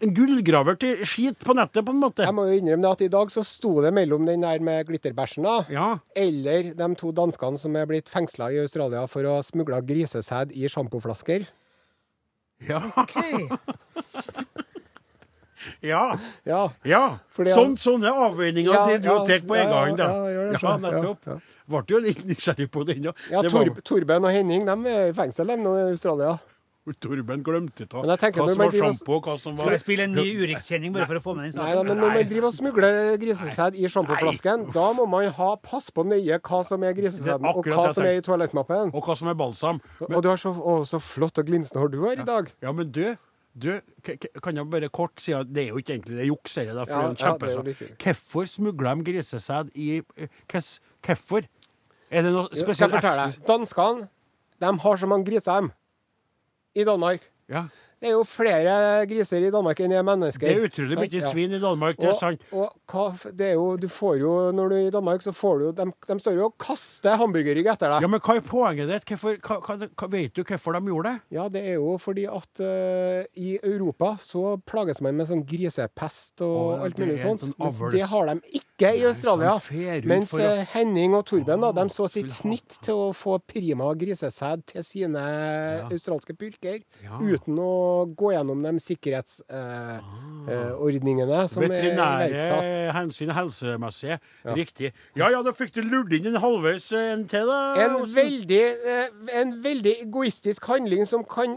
gullgraver 0.02 0.76
til 0.80 1.04
skit 1.08 1.40
på 1.46 1.54
nettet, 1.58 1.86
på 1.86 1.92
en 1.94 2.00
måte. 2.02 2.24
Jeg 2.26 2.34
må 2.36 2.42
jo 2.50 2.58
innrømme 2.60 2.92
at 2.92 3.02
i 3.06 3.10
dag 3.12 3.28
så 3.34 3.44
sto 3.46 3.82
det 3.86 3.94
mellom 3.96 4.26
den 4.28 4.42
der 4.46 4.60
med 4.64 4.88
glitterbæsjen 4.90 5.44
da, 5.48 5.56
Ja. 5.72 5.88
eller 6.16 6.62
de 6.74 6.96
to 7.00 7.12
danskene 7.16 7.58
som 7.62 7.76
er 7.76 7.86
blitt 7.90 8.10
fengsla 8.10 8.52
i 8.54 8.60
Australia 8.64 9.06
for 9.08 9.24
å 9.24 9.36
ha 9.38 9.42
smugla 9.46 9.82
grisesæd 9.86 10.52
i 10.56 10.68
sjampoflasker. 10.72 11.42
Ja. 12.70 12.82
Ok. 12.96 13.16
ja. 15.82 16.18
Ja. 16.46 16.70
ja. 16.86 17.04
Sånn, 17.36 17.78
sånne 17.82 18.12
avveininger 18.30 18.74
Ja, 18.74 18.86
du 18.98 19.08
ja, 19.10 19.18
tatt 19.26 19.48
på 19.48 19.56
egen 19.58 19.74
hånd. 19.74 20.00
ja, 20.00 20.08
da. 20.08 20.30
ja, 20.54 20.78
nettopp. 20.86 21.42
Ble 21.66 21.82
jo 21.90 21.98
litt 22.04 22.20
nysgjerrig 22.30 22.68
på 22.70 22.84
den, 22.86 23.08
ja 23.10 23.14
Torben 23.84 24.26
og 24.28 24.32
Henning 24.36 24.66
de 24.68 24.76
er 24.92 25.08
i 25.10 25.14
fengsel 25.18 25.48
de, 25.50 25.56
nå 25.58 25.72
i 25.80 25.88
Australia. 25.90 26.36
Torben 26.94 27.42
glemte 27.42 27.88
ta 27.90 28.02
Men 28.06 28.12
hva 28.14 28.30
som 28.46 28.60
var 28.62 28.72
sjampo, 28.78 29.16
og 29.18 29.24
hva 29.26 29.34
som 29.42 29.56
Skal 29.58 29.66
var 29.66 29.74
jeg 29.74 29.82
spille 29.82 30.04
en 30.06 30.12
ny 30.14 30.26
Urix-kjenning 30.44 30.94
bare 30.94 31.08
for 31.10 31.18
å 31.18 31.22
få 31.24 31.34
med 31.36 31.48
den 31.48 31.56
saken? 31.56 31.72
Nei, 31.80 31.84
men 31.88 31.98
når 32.04 32.12
man 32.14 32.28
driver 32.30 32.48
og 32.52 32.54
smugler 32.54 32.98
grisesæd 33.24 33.78
i 33.82 33.90
sjampoflasken, 33.90 34.66
da 34.76 34.84
må 34.94 35.06
man 35.10 35.26
ha 35.40 35.48
pass 35.66 35.90
på 35.90 36.06
nøye 36.06 36.38
hva 36.46 36.60
som 36.68 36.84
er 36.86 36.94
grisesæden, 36.94 37.48
og 37.50 37.66
hva 37.66 37.88
som 37.96 38.06
er 38.06 38.20
i 38.20 38.26
toalettmappen. 38.28 38.92
Og 38.94 39.02
hva 39.10 39.16
som 39.18 39.32
er 39.34 39.38
balsam. 39.40 39.80
Og 40.06 40.20
du 40.22 40.30
har 40.30 40.38
så, 40.38 40.52
å, 40.54 40.76
så 40.86 41.00
flott 41.02 41.42
og 41.42 41.48
glinsende 41.50 41.82
hår 41.82 41.90
du 41.96 41.98
har 42.06 42.22
i 42.22 42.28
dag. 42.28 42.52
Ja, 42.62 42.72
men 42.72 42.92
du, 42.94 43.16
du 43.58 43.72
k- 44.06 44.18
k- 44.22 44.30
kan 44.46 44.56
jeg 44.62 44.70
bare 44.70 44.90
kort 44.94 45.18
si 45.24 45.34
at 45.34 45.50
det 45.50 45.64
er 45.66 45.74
jo 45.74 45.82
ikke 45.82 45.96
egentlig 45.98 46.20
det 46.22 46.28
juks, 46.30 46.54
dette, 46.60 46.76
da, 46.78 46.86
for 46.86 47.16
Ja, 47.18 47.34
ja, 47.34 47.96
Hvorfor 47.98 48.46
smugler 48.52 48.94
de 49.02 49.08
grisesæd 49.10 49.74
i 49.74 50.04
eh, 50.04 50.30
Hvorfor? 50.52 51.50
Er 52.14 52.22
det 52.28 52.32
noe 52.36 52.46
spesielt? 52.54 52.78
Skal 52.78 52.92
jeg 52.92 52.94
fortelle 53.00 53.26
deg. 53.32 53.42
Danskene 53.50 54.08
de 54.62 54.72
har 54.86 55.02
så 55.02 55.08
mange 55.10 55.26
griser 55.28 55.58
dem, 55.66 55.72
i 56.76 56.84
Danmark. 56.84 57.32
Ja. 57.50 57.66
Det 58.06 58.12
er 58.12 58.18
jo 58.20 58.26
flere 58.30 58.74
griser 59.10 59.42
i 59.48 59.50
Danmark 59.50 59.80
enn 59.82 59.90
det 59.90 59.98
er 59.98 60.04
mennesker. 60.06 60.46
Det 60.46 60.56
er 60.60 60.68
utrolig 60.68 60.98
mye 61.00 61.10
Ja. 61.16 61.30
svin 61.32 61.54
i 61.58 61.60
Danmark, 61.60 61.98
det 61.98 62.10
er 62.12 62.18
sant. 62.20 62.44
og 62.54 62.70
hva, 62.86 63.06
det 63.34 63.48
er 63.48 63.54
jo, 63.58 63.64
du 63.82 63.88
får 63.90 64.20
jo, 64.22 64.34
når 64.54 64.70
du 64.70 64.76
er 64.78 64.88
i 64.88 64.92
Danmark, 64.94 65.24
så 65.26 65.34
får 65.34 65.58
du 65.64 65.72
De, 65.80 65.86
de 66.06 66.18
står 66.22 66.36
jo 66.38 66.46
og 66.46 66.54
kaster 66.62 67.18
hamburgerrygg 67.18 67.66
etter 67.74 67.90
deg. 67.96 68.02
Ja, 68.06 68.08
Men 68.08 68.20
hva 68.22 68.36
er 68.38 68.42
poenget 68.46 68.88
ditt? 68.94 69.06
Hvorfor, 69.10 69.40
hva, 69.42 69.88
hva, 69.90 70.08
vet 70.14 70.34
du 70.38 70.44
hvorfor 70.44 70.78
de 70.78 70.84
gjorde 70.86 71.10
det? 71.16 71.22
Ja, 71.34 71.48
det 71.50 71.64
er 71.66 71.74
jo 71.80 71.96
fordi 71.98 72.28
at 72.30 72.62
uh, 72.62 73.26
i 73.42 73.58
Europa 73.64 74.12
så 74.22 74.62
plages 74.70 75.02
man 75.02 75.18
med 75.18 75.26
sånn 75.32 75.42
grisepest 75.44 76.46
og 76.46 76.78
Åh, 76.78 76.84
alt 76.86 77.02
mulig 77.02 77.18
sånt. 77.26 77.42
sånn 77.58 77.92
det 77.92 78.06
har 78.14 78.26
de 78.30 78.38
ikke 78.62 78.94
i 79.00 79.04
Australia. 79.10 79.56
Sånn 79.66 80.06
Mens 80.06 80.30
for 80.30 80.46
å- 80.46 80.58
eh, 80.60 80.66
Henning 80.76 81.16
og 81.16 81.26
Torben 81.26 81.60
da, 81.66 81.72
de 81.72 81.90
så 81.90 82.06
sitt 82.12 82.30
snitt 82.30 82.78
til 82.86 82.94
å 83.08 83.10
få 83.16 83.40
prima 83.42 83.90
grisesæd 83.98 84.66
til 84.68 84.84
sine 84.84 85.26
australske 85.90 86.36
purker, 86.38 86.82
Ja. 87.02 87.18
uten 87.18 87.56
å 87.58 87.72
gå 88.18 88.28
gjennom 88.34 88.60
de 88.66 88.72
sikkerhetsordningene 88.84 91.40
som 91.52 91.64
er 91.64 91.70
Veterinære 91.72 92.92
hensyn 92.98 93.32
helsemessige. 93.36 94.16
Riktig. 94.58 94.90
Ja 95.18 95.28
ja, 95.34 95.40
da 95.46 95.52
fikk 95.56 95.72
du 95.78 95.82
lurt 95.86 96.12
inn 96.18 96.28
en 96.34 96.42
halvveis 96.44 96.88
eh, 96.96 97.06
en 97.14 97.24
til, 97.32 97.46
da. 97.50 97.60
En 97.86 97.94
veldig, 98.16 98.64
eh, 98.94 99.08
en 99.42 99.50
veldig 99.64 99.94
egoistisk 100.06 100.62
handling 100.72 101.04
som 101.10 101.22
kan 101.28 101.50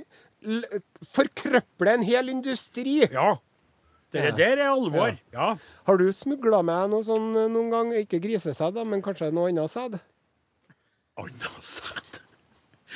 forkrøple 1.14 1.88
en 1.98 2.05
hel 2.07 2.27
industri. 2.33 2.96
Ja. 3.11 3.31
Det 4.12 4.22
Ja. 4.24 4.31
der 4.33 4.57
er 4.64 4.70
alvor. 4.72 5.18
Ja. 5.33 5.55
Har 5.85 5.96
du 6.01 6.12
smugla 6.12 6.62
med 6.64 6.90
noe 6.90 7.03
sånn 7.05 7.37
eh, 7.37 7.48
noen 7.53 7.70
gang? 7.70 7.92
Ikke 7.92 8.20
grisesæd, 8.24 8.85
men 8.87 9.03
kanskje 9.03 9.31
noe 9.33 9.48
annet 9.51 9.70
sæd? 9.70 9.98
Annet 11.18 11.61
sæd. 11.61 12.08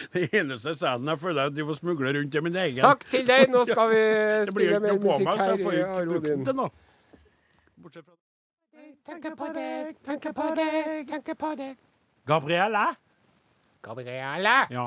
Det 0.14 0.28
eneste 0.40 0.74
sæden 0.78 1.08
jeg 1.12 1.18
føler 1.18 1.42
jeg 1.42 1.54
driver 1.58 1.76
og 1.76 1.76
smugler 1.80 2.18
rundt, 2.18 2.34
er 2.34 2.46
min 2.48 2.56
egen. 2.56 2.82
Takk 2.84 3.06
til 3.10 3.28
deg! 3.28 3.46
Nå 3.52 3.64
skal 3.68 3.92
vi 3.92 4.00
Det 4.48 4.56
blir 4.56 4.72
spille 4.72 4.80
mer 4.80 4.98
musikk 5.02 5.28
meg, 5.28 5.38
så 5.38 5.44
her. 5.44 5.54
jeg 5.56 5.66
får 5.66 5.78
ikke 5.78 5.92
Are 5.98 6.06
brukt 6.14 6.32
den, 6.32 6.64
da. 6.64 6.68
Bortsett 7.82 8.04
fra 8.06 8.18
Tenker 9.02 9.34
på 9.34 9.46
deg, 9.50 9.94
tenker 10.06 10.34
på 10.36 10.44
deg, 10.54 11.06
tenker 11.10 11.34
på 11.34 11.48
deg. 11.58 11.78
Gabrielle? 12.30 12.84
Gabrielle! 13.82 14.52
Ja. 14.70 14.84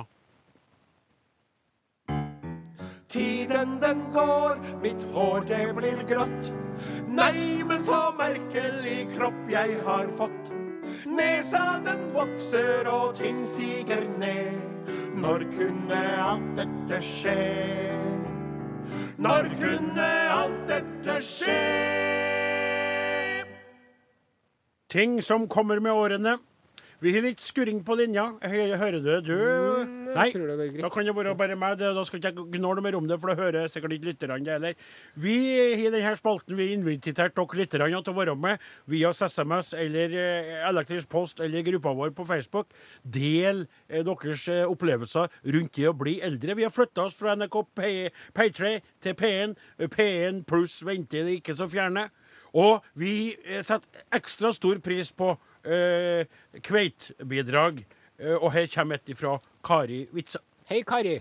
Tiden 3.11 3.79
den 3.81 4.05
går, 4.13 4.61
mitt 4.83 5.03
hår 5.13 5.43
det 5.49 5.65
blir 5.75 5.99
grått. 6.07 6.53
Nei, 7.07 7.63
men 7.67 7.83
så 7.83 7.99
merkelig 8.17 9.09
kropp 9.17 9.51
jeg 9.51 9.75
har 9.85 10.07
fått. 10.15 10.53
Nesa 11.11 11.65
den 11.85 12.07
vokser 12.15 12.87
og 12.91 13.15
ting 13.19 13.43
siger 13.47 14.07
ned. 14.19 14.74
Når 15.15 15.45
kunne 15.55 16.01
alt 16.21 16.51
dette 16.59 16.99
skje? 17.03 17.37
Når 19.17 19.47
kunne 19.59 20.09
alt 20.35 20.65
dette 20.69 21.15
skje? 21.23 21.59
Ting 24.91 25.17
som 25.23 25.47
kommer 25.51 25.81
med 25.83 25.91
årene. 25.91 26.37
Vi 27.03 27.11
har 27.15 27.23
litt 27.25 27.41
skurring 27.43 27.81
på 27.85 27.95
linja. 27.99 28.23
Hører 28.41 28.99
du? 29.03 29.09
Du 29.25 29.33
Nei. 30.15 30.29
Mm, 30.31 30.55
greit. 30.71 30.81
Da 30.81 30.89
kan 30.93 31.05
det 31.05 31.15
være 31.17 31.33
bare 31.37 31.57
meg. 31.59 31.77
Da 31.81 32.03
skal 32.07 32.21
ikke 32.21 32.31
jeg 32.31 32.45
gnåle 32.55 32.81
mer 32.85 32.95
om 32.95 33.07
det, 33.09 33.17
for 33.19 33.31
da 33.31 33.35
hører 33.39 33.67
sikkert 33.71 33.95
ikke 33.97 34.09
lytterne 34.13 34.37
det 34.45 34.53
heller. 34.55 34.77
Vi 35.19 35.35
i 35.75 35.89
denne 35.91 36.13
spalten 36.15 36.55
vi 36.55 36.69
har 36.69 36.77
invitert 36.77 37.35
dere 37.35 37.59
lytterne 37.59 38.01
til 38.01 38.13
å 38.13 38.17
være 38.17 38.35
med 38.39 38.63
via 38.91 39.11
SMS 39.11 39.73
eller 39.75 40.15
eh, 40.15 40.53
elektrisk 40.69 41.09
post 41.11 41.43
eller 41.43 41.65
gruppa 41.67 41.93
vår 41.99 42.13
på 42.15 42.27
Facebook. 42.29 42.71
Del 43.03 43.65
eh, 43.89 44.01
deres 44.07 44.47
eh, 44.53 44.63
opplevelser 44.69 45.27
rundt 45.57 45.75
det 45.75 45.89
å 45.91 45.95
bli 45.97 46.19
eldre. 46.23 46.55
Vi 46.55 46.63
har 46.67 46.73
flytta 46.73 47.09
oss 47.09 47.17
fra 47.19 47.35
NRK 47.35 47.59
P- 47.75 48.11
P3 48.39 48.77
til 49.03 49.17
P1. 49.19 49.57
Eh, 49.79 49.91
P1 49.91 50.45
pluss 50.47 50.79
venter 50.87 51.27
det 51.27 51.41
ikke 51.41 51.57
så 51.59 51.67
fjerne. 51.71 52.07
Og 52.55 52.85
vi 52.95 53.33
setter 53.67 54.05
ekstra 54.15 54.53
stor 54.55 54.77
pris 54.79 55.09
på 55.11 55.33
eh, 55.67 56.23
kveitbidrag. 56.65 57.85
Eh, 58.19 58.35
og 58.35 58.51
her 58.55 58.67
kommer 58.73 58.99
et 58.99 59.17
fra 59.17 59.37
Kari 59.65 60.05
Witza. 60.13 60.41
Hei, 60.69 60.81
Kari. 60.87 61.19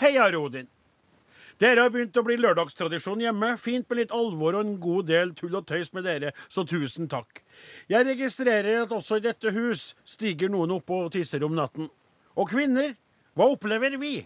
Heia, 0.00 0.30
Rodin. 0.34 0.68
Dere 1.62 1.84
har 1.84 1.90
begynt 1.94 2.16
å 2.18 2.24
bli 2.26 2.34
lørdagstradisjon 2.42 3.22
hjemme. 3.22 3.52
Fint 3.62 3.86
med 3.88 4.00
litt 4.00 4.14
alvor 4.14 4.58
og 4.58 4.64
en 4.64 4.74
god 4.82 5.06
del 5.10 5.32
tull 5.38 5.54
og 5.54 5.68
tøys 5.70 5.92
med 5.94 6.06
dere, 6.08 6.32
så 6.50 6.64
tusen 6.66 7.06
takk. 7.10 7.44
Jeg 7.88 8.08
registrerer 8.08 8.82
at 8.82 8.94
også 8.94 9.20
i 9.20 9.26
dette 9.28 9.54
hus 9.54 9.92
stiger 10.02 10.50
noen 10.50 10.74
opp 10.74 10.90
og 10.90 11.12
tisser 11.14 11.46
om 11.46 11.54
natten. 11.54 11.88
Og 12.34 12.50
kvinner, 12.50 12.96
hva 13.38 13.52
opplever 13.54 13.94
vi? 14.02 14.16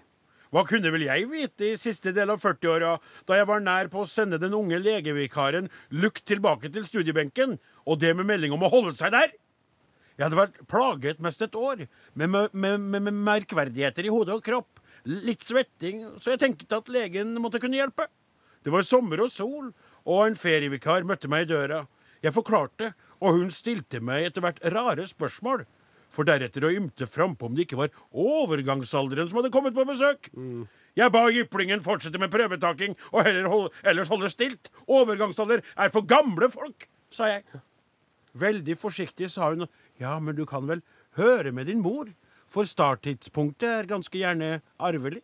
Hva 0.48 0.62
kunne 0.64 0.88
vel 0.94 1.04
jeg 1.04 1.26
vite 1.28 1.66
i 1.74 1.76
siste 1.76 2.14
del 2.16 2.32
av 2.32 2.40
40-åra, 2.40 2.94
da 3.28 3.36
jeg 3.36 3.48
var 3.50 3.60
nær 3.60 3.90
på 3.92 4.00
å 4.00 4.08
sende 4.08 4.40
den 4.40 4.56
unge 4.56 4.80
legevikaren 4.80 5.68
lukt 6.00 6.24
tilbake 6.28 6.72
til 6.72 6.88
studiebenken, 6.88 7.58
og 7.84 8.00
det 8.00 8.14
med 8.16 8.30
melding 8.30 8.56
om 8.56 8.64
å 8.64 8.72
holde 8.72 8.94
seg 8.96 9.12
der? 9.12 9.36
Jeg 10.18 10.26
hadde 10.26 10.40
vært 10.40 10.56
plaget 10.66 11.20
mest 11.22 11.42
et 11.46 11.54
år, 11.54 11.84
med, 12.18 12.32
med, 12.34 12.50
med, 12.52 13.02
med, 13.06 13.18
merkverdigheter 13.22 14.08
i 14.08 14.10
hode 14.10 14.34
og 14.34 14.42
kropp. 14.42 14.80
Litt 15.06 15.44
svetting, 15.46 16.02
så 16.18 16.34
jeg 16.34 16.42
tenkte 16.42 16.80
at 16.80 16.90
legen 16.90 17.36
måtte 17.38 17.60
kunne 17.62 17.78
hjelpe. 17.78 18.08
Det 18.66 18.72
var 18.74 18.82
sommer 18.82 19.22
og 19.22 19.30
sol, 19.30 19.70
og 20.02 20.24
en 20.24 20.38
ferievikar 20.38 21.06
møtte 21.06 21.30
meg 21.30 21.46
i 21.46 21.52
døra. 21.52 21.84
Jeg 22.24 22.34
forklarte, 22.34 22.90
og 23.22 23.38
hun 23.38 23.52
stilte 23.54 24.00
meg 24.02 24.26
etter 24.26 24.42
hvert 24.42 24.58
rare 24.74 25.06
spørsmål. 25.06 25.62
For 26.10 26.26
deretter 26.26 26.66
å 26.66 26.72
ymte 26.74 27.06
frampå 27.06 27.46
om 27.46 27.54
det 27.54 27.68
ikke 27.68 27.78
var 27.78 27.94
overgangsalderen 28.10 29.30
som 29.30 29.38
hadde 29.38 29.52
kommet 29.54 29.76
på 29.76 29.86
besøk. 29.86 30.30
Jeg 30.98 31.14
ba 31.14 31.26
jyplingen 31.30 31.84
fortsette 31.84 32.18
med 32.18 32.32
prøvetaking 32.32 32.96
og 33.12 33.22
heller 33.22 33.48
hold, 33.52 33.70
ellers 33.86 34.10
holde 34.10 34.32
stilt. 34.32 34.72
Overgangsalder 34.88 35.62
er 35.76 35.94
for 35.94 36.08
gamle 36.08 36.50
folk, 36.50 36.88
sa 37.12 37.30
jeg. 37.30 37.44
Veldig 38.38 38.76
forsiktig 38.78 39.30
sa 39.32 39.52
hun 39.52 39.68
ja, 40.00 40.18
men 40.22 40.36
du 40.38 40.44
kan 40.46 40.66
vel 40.68 40.82
høre 41.18 41.52
med 41.52 41.68
din 41.70 41.82
mor, 41.84 42.10
for 42.48 42.64
starttidspunktet 42.64 43.68
er 43.68 43.88
ganske 43.90 44.16
gjerne 44.16 44.60
arvelig. 44.80 45.22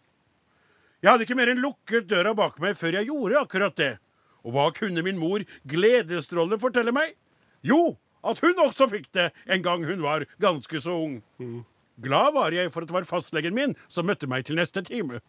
Jeg 1.05 1.13
hadde 1.13 1.27
ikke 1.27 1.37
mer 1.37 1.53
enn 1.53 1.63
lukket 1.63 2.09
døra 2.09 2.35
bak 2.37 2.59
meg 2.65 2.77
før 2.79 2.99
jeg 2.99 3.09
gjorde 3.11 3.41
akkurat 3.41 3.77
det. 3.77 3.93
Og 4.45 4.55
hva 4.57 4.71
kunne 4.77 5.05
min 5.05 5.21
mor 5.21 5.45
gledesstrålende 5.69 6.61
fortelle 6.61 6.93
meg? 6.97 7.15
Jo, 7.65 7.97
at 8.25 8.41
hun 8.45 8.61
også 8.61 8.89
fikk 8.93 9.11
det 9.17 9.31
en 9.49 9.65
gang 9.65 9.85
hun 9.89 10.03
var 10.05 10.27
ganske 10.41 10.81
så 10.81 10.97
ung. 10.97 11.19
Glad 12.01 12.35
var 12.35 12.53
jeg 12.57 12.73
for 12.73 12.85
at 12.85 12.91
det 12.91 12.97
var 12.97 13.09
fastlegen 13.09 13.55
min 13.57 13.77
som 13.89 14.09
møtte 14.09 14.29
meg 14.29 14.45
til 14.49 14.57
neste 14.59 14.83
time. 14.85 15.21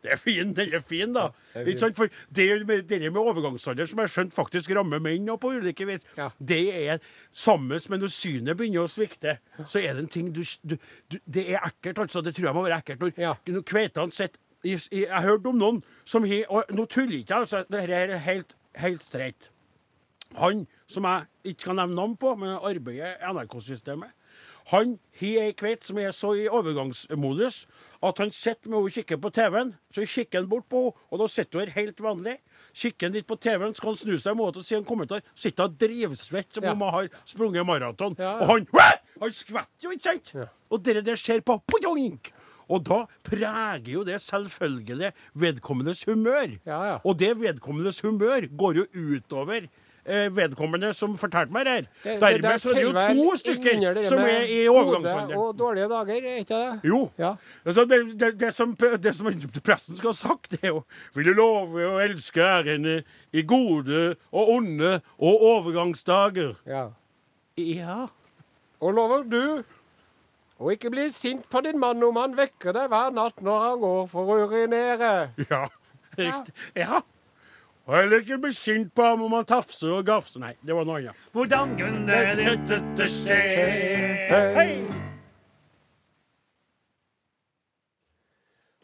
Det 0.04 0.12
er 0.14 0.16
fin, 0.16 0.52
den 0.56 0.72
er 0.74 0.80
fin, 0.80 1.12
da. 1.12 1.26
Ikke 1.60 1.86
er 1.90 1.92
For 1.96 2.08
det, 2.32 2.46
det 2.88 3.00
med 3.12 3.20
overgangsalder 3.20 3.86
som 3.90 4.00
jeg 4.00 4.08
skjønt 4.14 4.32
faktisk 4.36 4.70
rammer 4.76 4.98
menn 5.04 5.28
og 5.28 5.40
på 5.42 5.50
ulike 5.58 5.84
vis, 5.86 6.06
Ja. 6.16 6.30
det 6.40 6.60
er 6.88 6.98
sammen 7.32 7.68
med 7.90 8.00
når 8.00 8.08
synet 8.14 8.56
begynner 8.56 8.86
å 8.86 8.88
svikte, 8.88 9.38
så 9.66 9.78
er 9.82 9.94
det 9.94 10.06
en 10.06 10.08
ting 10.08 10.32
du, 10.32 10.42
du, 10.64 10.76
du 11.12 11.18
Det 11.28 11.46
er 11.52 11.60
ekkelt, 11.68 11.98
altså. 12.06 12.22
Det 12.24 12.34
tror 12.34 12.46
jeg 12.50 12.54
må 12.56 12.64
være 12.64 12.80
ekkelt. 12.80 13.00
Når, 13.00 13.12
Ja. 13.20 13.34
når 13.46 13.62
kveitene 13.68 14.12
sitter 14.12 14.40
jeg, 14.64 14.80
Jeg 14.92 15.22
hørte 15.24 15.48
om 15.48 15.56
noen 15.58 15.82
som 16.04 16.24
har 16.24 16.44
Og 16.50 16.64
nå 16.76 16.84
tuller 16.86 17.18
ikke 17.20 17.34
jeg, 17.34 17.40
altså. 17.46 17.64
Dette 17.70 17.92
er 17.92 18.16
helt, 18.18 18.56
helt 18.76 19.02
streit. 19.02 19.50
Han 20.38 20.66
som 20.86 21.04
jeg 21.04 21.26
ikke 21.44 21.64
kan 21.64 21.76
nevne 21.76 21.96
navn 21.96 22.16
på, 22.16 22.36
men 22.38 22.56
arbeider 22.56 23.16
i 23.16 23.32
NRK-systemet, 23.34 24.12
han 24.68 24.98
har 25.20 25.42
ei 25.46 25.52
kveit 25.52 25.84
som 25.84 25.98
er 25.98 26.12
så 26.12 26.34
i 26.36 26.48
overgangsmodus 26.48 27.66
at 28.02 28.18
han 28.22 28.30
sitter 28.32 28.70
med 28.70 28.78
henne 28.78 28.88
og 28.88 28.94
kikker 28.94 29.18
på 29.20 29.30
TV-en. 29.36 29.74
Så 29.92 30.06
kikker 30.08 30.40
han 30.40 30.48
bort 30.48 30.68
på 30.72 30.80
henne, 30.86 30.96
og 31.12 31.18
da 31.20 31.26
sitter 31.28 31.58
hun 31.60 31.66
her 31.68 31.74
helt 31.82 32.00
vanlig. 32.00 32.36
Kikker 32.72 33.08
han 33.08 33.16
litt 33.18 33.26
på 33.28 33.36
TV-en, 33.36 33.74
skal 33.76 33.92
han 33.92 33.98
snu 34.00 34.14
seg 34.18 34.36
mot 34.38 34.56
og 34.56 34.64
si 34.64 34.74
en 34.78 34.86
kommentar. 34.88 35.20
Sitter 35.34 35.64
og 35.68 35.76
drivsvett 35.80 36.54
som 36.54 36.64
Ja. 36.64 36.72
om 36.72 36.80
han 36.80 36.92
har 36.94 37.08
sprunget 37.28 37.66
maraton. 37.66 38.16
Ja, 38.18 38.38
ja. 38.38 38.40
Og 38.40 38.46
han 38.54 38.66
Hva? 38.72 38.88
Han 39.20 39.32
skvetter 39.32 39.84
jo, 39.84 39.90
ikke 39.90 40.02
sant? 40.02 40.32
Og 40.70 40.82
det 40.82 41.04
der 41.04 41.16
skjer 41.16 41.42
på 41.44 41.58
pojoink! 41.66 42.32
Og 42.70 42.84
da 42.86 43.04
preger 43.26 43.90
jo 43.90 44.04
det 44.06 44.20
selvfølgelig 44.22 45.12
vedkommendes 45.34 46.04
humør. 46.06 46.54
Ja, 46.64 46.78
ja. 46.86 46.98
Og 47.04 47.18
det 47.18 47.34
vedkommendes 47.36 48.00
humør 48.00 48.46
går 48.56 48.74
jo 48.78 48.84
utover 48.94 49.66
vedkommende 50.36 50.92
som 50.96 51.16
fortalte 51.20 51.52
meg 51.52 51.66
det 51.66 51.72
her. 51.74 51.88
Det, 52.04 52.14
Dermed 52.20 52.42
der 52.46 52.60
så 52.62 52.70
er 52.70 52.78
det 52.78 52.84
jo 52.84 52.92
to 52.92 53.36
stykker 53.36 54.02
som 54.08 54.18
er 54.24 54.46
i 54.48 54.60
overgangsalderen. 54.68 55.36
Og 55.38 55.58
dårlige 55.58 55.88
dager, 55.88 56.14
er 56.30 56.36
ikke 56.44 56.60
det? 56.60 56.80
Jo. 56.88 57.00
Ja. 57.18 57.34
Altså, 57.64 57.84
det, 57.84 58.00
det, 58.20 58.30
det, 58.40 58.52
som, 58.54 58.72
det 58.76 59.14
som 59.14 59.28
presten 59.64 59.96
skal 59.98 60.12
ha 60.12 60.16
sagt, 60.16 60.50
det 60.50 60.62
er 60.62 60.68
jo 60.74 60.84
Vil 61.14 61.30
du 61.30 61.34
love 61.36 61.84
å 61.86 61.98
elske 62.02 62.40
ærene 62.40 63.02
i 63.32 63.42
gode 63.42 64.14
og 64.32 64.54
onde 64.56 65.00
og 65.18 65.44
overgangsdager? 65.56 66.56
ja. 66.66 66.88
Ja. 67.60 68.06
Og 68.80 68.94
lover 68.96 69.24
du 69.28 69.62
å 70.60 70.70
ikke 70.72 70.90
bli 70.92 71.06
sint 71.12 71.44
på 71.52 71.60
din 71.64 71.76
mann 71.80 72.00
om 72.04 72.16
han 72.16 72.32
vekker 72.38 72.72
deg 72.76 72.88
hver 72.92 73.10
natt 73.12 73.42
når 73.44 73.64
han 73.66 73.82
går 73.82 74.06
for 74.08 74.32
å 74.32 74.38
urinere. 74.46 75.10
Ja. 75.50 75.66
Riktig. 76.16 76.54
Ja. 76.78 77.02
Og 77.90 77.96
heller 77.98 78.20
ikke 78.22 78.36
bli 78.38 78.52
sint 78.54 78.92
på 78.94 79.02
ham 79.02 79.22
om 79.26 79.32
han 79.34 79.46
tafser 79.50 79.90
og 79.96 80.04
gafser. 80.06 80.38
Nei, 80.38 80.52
det 80.62 80.74
var 80.78 80.84
noe 80.86 81.00
annet. 81.00 81.22
Hvordan 81.34 81.72
kunne 81.74 82.18
dette 82.38 83.08
skje? 83.10 83.38
Hei. 84.30 84.68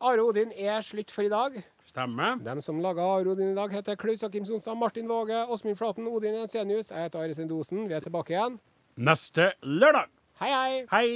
Are 0.03 0.27
Odin 0.27 0.51
er 0.51 0.83
slutt 0.83 1.15
for 1.15 1.23
i 1.23 1.31
dag. 1.31 1.61
Stemmer. 1.87 2.43
De 2.43 2.59
som 2.67 2.83
laga 2.83 3.07
Are 3.07 3.31
Odin 3.31 3.55
i 3.55 3.55
dag, 3.55 3.71
heter 3.79 3.95
Klaus 3.95 4.27
Akim 4.27 4.45
Sonstad, 4.45 4.75
Martin 4.75 5.07
Våge, 5.07 5.39
Åsmund 5.55 5.79
Flaten, 5.79 6.11
Odin 6.11 6.35
Ensenius. 6.43 6.91
Jeg 6.91 7.07
heter 7.07 7.23
Are 7.23 7.39
Sendosen. 7.39 7.87
Vi 7.87 7.95
er 7.95 8.03
tilbake 8.03 8.35
igjen. 8.35 8.59
Neste 8.99 9.53
lørdag. 9.63 10.11
Hei, 10.43 10.51
hei! 10.51 10.87
Hei! 10.91 11.11